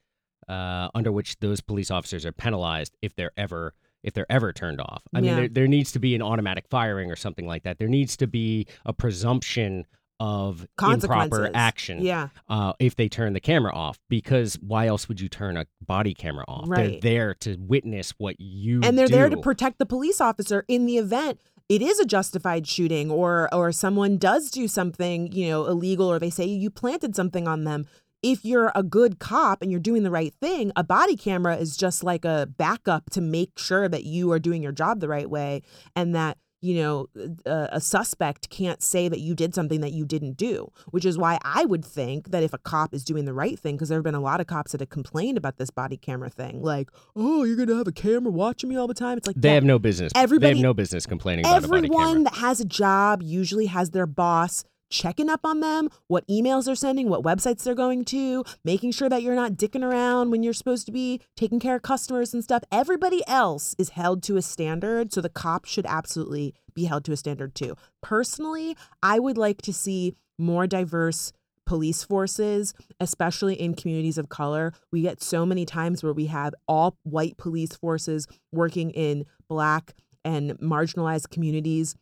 [0.49, 4.81] uh, under which those police officers are penalized if they're ever if they're ever turned
[4.81, 5.03] off.
[5.13, 7.77] I mean, there, there needs to be an automatic firing or something like that.
[7.77, 9.85] There needs to be a presumption
[10.21, 12.29] of improper action Yeah.
[12.47, 16.13] uh, if they turn the camera off because why else would you turn a body
[16.13, 16.69] camera off?
[16.69, 20.85] They're there to witness what you and they're there to protect the police officer in
[20.85, 25.65] the event it is a justified shooting or or someone does do something you know
[25.65, 27.87] illegal or they say you planted something on them.
[28.21, 31.75] If you're a good cop and you're doing the right thing a body camera is
[31.75, 35.29] just like a backup to make sure that you are doing your job the right
[35.29, 35.63] way
[35.95, 37.07] and that you know,
[37.45, 41.17] a, a suspect can't say that you did something that you didn't do, which is
[41.17, 43.97] why I would think that if a cop is doing the right thing, because there
[43.97, 46.89] have been a lot of cops that have complained about this body camera thing, like,
[47.15, 49.17] oh, you're gonna have a camera watching me all the time.
[49.17, 50.11] It's like They yeah, have no business.
[50.15, 52.23] Everybody- they have no business complaining about a body everyone camera.
[52.25, 56.75] that has a job usually has their boss checking up on them, what emails they're
[56.75, 60.53] sending, what websites they're going to, making sure that you're not dicking around when you're
[60.53, 62.63] supposed to be taking care of customers and stuff.
[62.71, 67.11] Everybody else is held to a standard, so the cops should absolutely be held to
[67.11, 67.75] a standard too.
[68.01, 71.31] Personally, I would like to see more diverse
[71.65, 74.73] police forces, especially in communities of color.
[74.91, 79.93] We get so many times where we have all white police forces working in black
[80.25, 81.95] and marginalized communities.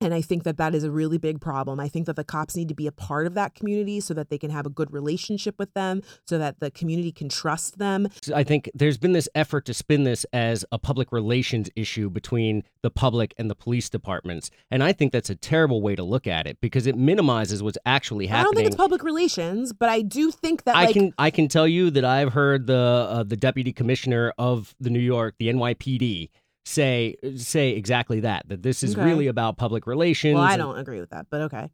[0.00, 1.80] And I think that that is a really big problem.
[1.80, 4.28] I think that the cops need to be a part of that community so that
[4.28, 8.08] they can have a good relationship with them, so that the community can trust them.
[8.34, 12.62] I think there's been this effort to spin this as a public relations issue between
[12.82, 14.50] the public and the police departments.
[14.70, 17.78] And I think that's a terrible way to look at it because it minimizes what's
[17.86, 18.40] actually happening.
[18.40, 21.30] I don't think it's public relations, but I do think that I like can I
[21.30, 25.36] can tell you that I've heard the uh, the deputy commissioner of the New York,
[25.38, 26.28] the NYPD,
[26.66, 29.04] say say exactly that that this is Okay.
[29.04, 30.34] really about public relations.
[30.34, 31.70] well, I don't agree with that, but okay.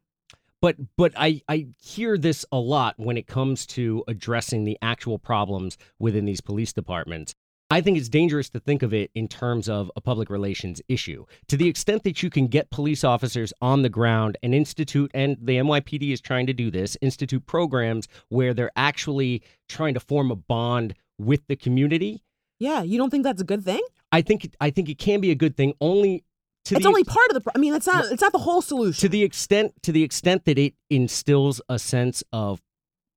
[0.61, 5.19] but but I I hear this a lot when it comes to addressing the actual
[5.19, 7.35] problems within these police departments.
[7.71, 11.25] I think it's dangerous to think of it in terms of a public relations issue.
[11.49, 15.39] To the extent that you can get police officers on the ground and institute, and
[15.41, 20.31] the NYPD is trying to do this, institute programs where they're actually trying to form
[20.31, 22.23] a bond with the community.
[22.63, 23.83] Yeah, you don't think that's a good thing?
[24.13, 26.25] I think I think it can be a good thing only
[26.67, 27.41] to it's the only part of the.
[27.41, 28.05] Pro- I mean, it's not.
[28.13, 29.01] It's not the whole solution.
[29.01, 32.63] to the extent to the extent that it instills a sense of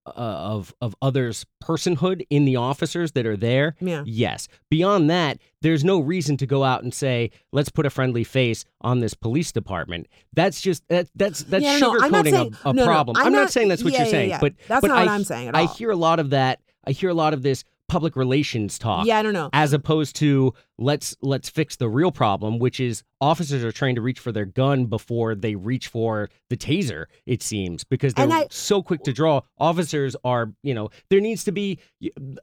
[0.08, 3.76] uh, of of others' personhood in the officers that are there.
[3.80, 4.04] yeah.
[4.06, 4.48] Yes.
[4.72, 8.66] Beyond that, there's no reason to go out and say, "Let's put a friendly face
[8.82, 12.32] on this police department." That's just that that's that's Yeah, no, no, I'm not sugarcoating
[12.32, 13.18] saying- a, a no, no, problem.
[13.18, 14.40] I'm I'm not, not- saying that's what yeah, you're saying, yeah.
[14.40, 16.62] but That's but not I, what I'm saying at I hear a lot of that.
[16.88, 19.50] I hear a lot of this public relations talk Yeah, I don't know.
[19.54, 24.02] as opposed to let's let's fix the real problem which is officers are trying to
[24.02, 28.48] reach for their gun before they reach for the taser it seems because they're I-
[28.50, 31.80] so quick to draw officers are you know there needs to be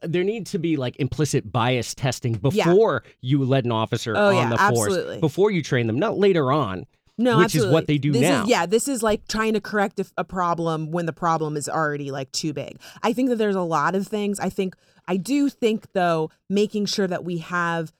[0.01, 2.65] there needs to be like implicit bias testing Yeah.
[2.65, 5.19] before you let an officer Oh, on yeah, the force absolutely.
[5.19, 6.85] before you train them not later on
[7.17, 7.73] No, which is absolutely.
[7.73, 8.43] what they do this now.
[8.43, 11.69] Is, yeah, this is like trying to correct a, a problem when the problem is
[11.69, 12.79] already like too big.
[13.03, 14.39] I think that there's a lot of things.
[14.39, 14.75] I think
[15.07, 17.93] I do think though making sure that we have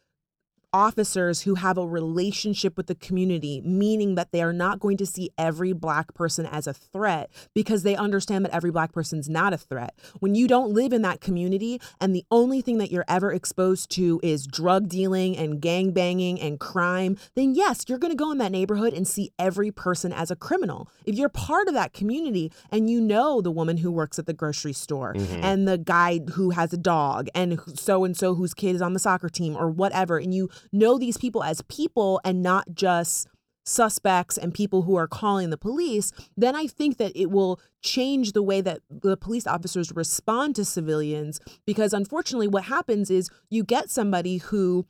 [0.74, 5.06] officers who have a relationship with the community, meaning that they are not going to
[5.06, 9.54] see every black person as a threat because they understand that every black person's not
[9.54, 9.96] a threat.
[10.20, 13.92] When you don't live in that community and the only thing that you're ever exposed
[13.92, 18.32] to is drug dealing and gang banging and crime, then yes, you're going to go
[18.32, 20.90] in that neighborhood and see every person as a criminal.
[21.06, 24.34] If you're part of that community and you know the woman who works at the
[24.34, 25.44] grocery store mm-hmm.
[25.44, 28.94] and the guy who has a dog and so and so whose kid is on
[28.94, 33.28] the soccer team or whatever, and you know these people as people and not just
[33.66, 38.34] suspects and people who are calling the police, then I think that it will change
[38.34, 41.40] the way that the police officers respond to civilians.
[41.66, 44.86] Because unfortunately, what happens is you get somebody who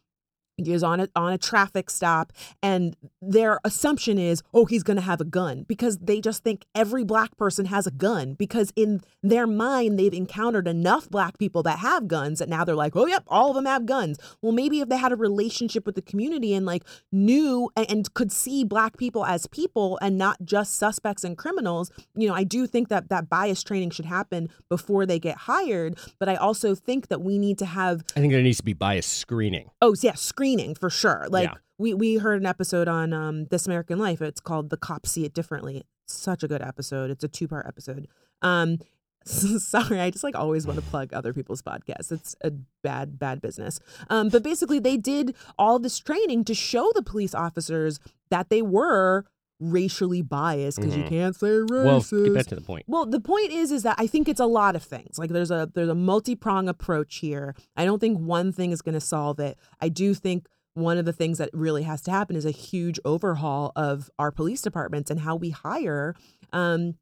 [0.57, 2.31] is on a on a traffic stop
[2.61, 6.65] and their assumption is oh he's going to have a gun because they just think
[6.75, 11.63] every black person has a gun because in their mind they've encountered enough black people
[11.63, 14.19] that have guns that now they're like oh yep all of them have guns.
[14.41, 18.13] Well maybe if they had a relationship with the community and like knew and, and
[18.13, 22.43] could see black people as people and not just suspects and criminals you know I
[22.43, 26.75] do think that that bias training should happen before they get hired but I also
[26.75, 29.69] think that we need to have i think there needs to be bias screening.
[29.81, 30.42] Oh yeah, screening
[30.75, 31.25] for sure.
[31.29, 31.55] Like Yeah.
[31.77, 34.21] we we heard an episode on um This American Life.
[34.21, 35.83] It's called The Cops See It Differently.
[36.05, 37.09] Such a good episode.
[37.11, 38.07] It's a two part episode.
[38.41, 38.77] Um
[39.25, 42.11] sorry, I just like always want to plug other people's podcasts.
[42.11, 42.51] It's a
[42.83, 43.79] bad, bad business.
[44.09, 48.61] Um, but basically they did all this training to show the police officers that they
[48.61, 49.23] were
[49.71, 51.09] racially biased because you Mhm.
[51.09, 52.11] can't say racist.
[52.11, 54.39] well get back to the point Well, the point is, is that I think it's
[54.39, 55.17] a lot of things.
[55.17, 57.55] Like there's a there's a multi prong approach here.
[57.75, 59.57] I don't think one thing is going to solve it.
[59.79, 62.99] I do think one of the things that really has to happen is a huge
[63.05, 66.15] overhaul of our police departments and how we hire.
[66.51, 66.95] Um,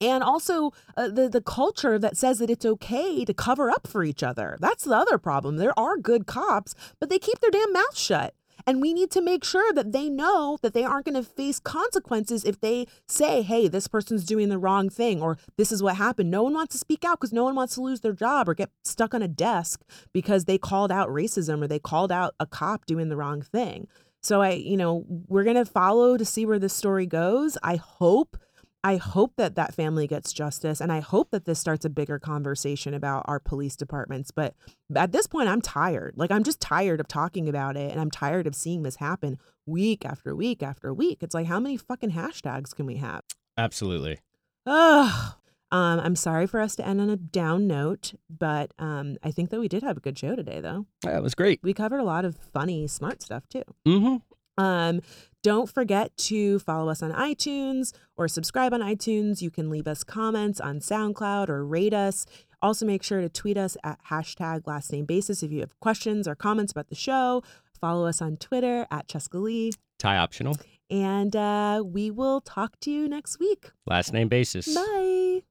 [0.00, 4.04] and also uh, the the culture that says that it's okay to cover up for
[4.04, 4.56] each other.
[4.60, 5.56] That's the other problem.
[5.56, 8.34] There are good cops, but they keep their damn mouth shut.
[8.66, 11.58] And we need to make sure that they know that they aren't going to face
[11.58, 15.96] consequences if they say, hey, this person's doing the wrong thing or this is what
[15.96, 16.30] happened.
[16.30, 18.54] No one wants to speak out because no one wants to lose their job or
[18.54, 22.46] get stuck on a desk because they called out racism or they called out a
[22.46, 23.86] cop doing the wrong thing.
[24.22, 27.58] So I, you know, we're going to follow to see where this story goes.
[27.62, 28.38] I hope
[28.84, 32.18] I hope that that family gets justice and I hope that this starts a bigger
[32.18, 34.30] conversation about our police departments.
[34.30, 34.54] But
[34.94, 36.12] at this point, I'm tired.
[36.16, 39.38] Like, I'm just tired of talking about it and I'm tired of seeing this happen
[39.64, 41.22] week after week after week.
[41.22, 43.22] It's like, how many fucking hashtags can we have?
[43.56, 44.18] Absolutely.
[44.66, 45.34] Ugh.
[45.72, 49.48] Um, I'm sorry for us to end on a down note, but um, I think
[49.48, 50.86] that we did have a good show today, though.
[51.04, 51.58] Yeah, it was great.
[51.62, 53.64] We covered a lot of funny, smart stuff, too.
[53.88, 54.16] Mm-hmm.
[54.56, 55.00] Um,
[55.42, 59.42] don't forget to follow us on iTunes or subscribe on iTunes.
[59.42, 62.24] You can leave us comments on SoundCloud or rate us.
[62.62, 66.26] Also, make sure to tweet us at hashtag last name basis if you have questions
[66.26, 67.42] or comments about the show.
[67.78, 69.72] Follow us on Twitter at Cheska Lee.
[69.98, 70.56] Tie optional.
[70.90, 73.70] And uh, we will talk to you next week.
[73.86, 74.74] Last name basis.
[74.74, 75.42] Bye.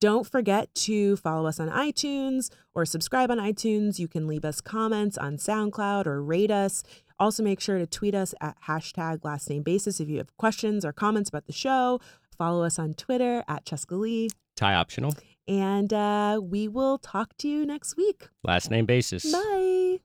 [0.00, 3.98] Don't forget to follow us on iTunes or subscribe on iTunes.
[3.98, 6.82] You can leave us comments on SoundCloud or rate us.
[7.18, 10.84] Also, make sure to tweet us at hashtag last name basis if you have questions
[10.84, 11.98] or comments about the show.
[12.36, 14.28] Follow us on Twitter at Cheska Lee.
[14.54, 15.14] Tie optional.
[15.48, 18.28] And uh, we will talk to you next week.
[18.44, 19.32] Last name basis.
[19.32, 20.00] Bye.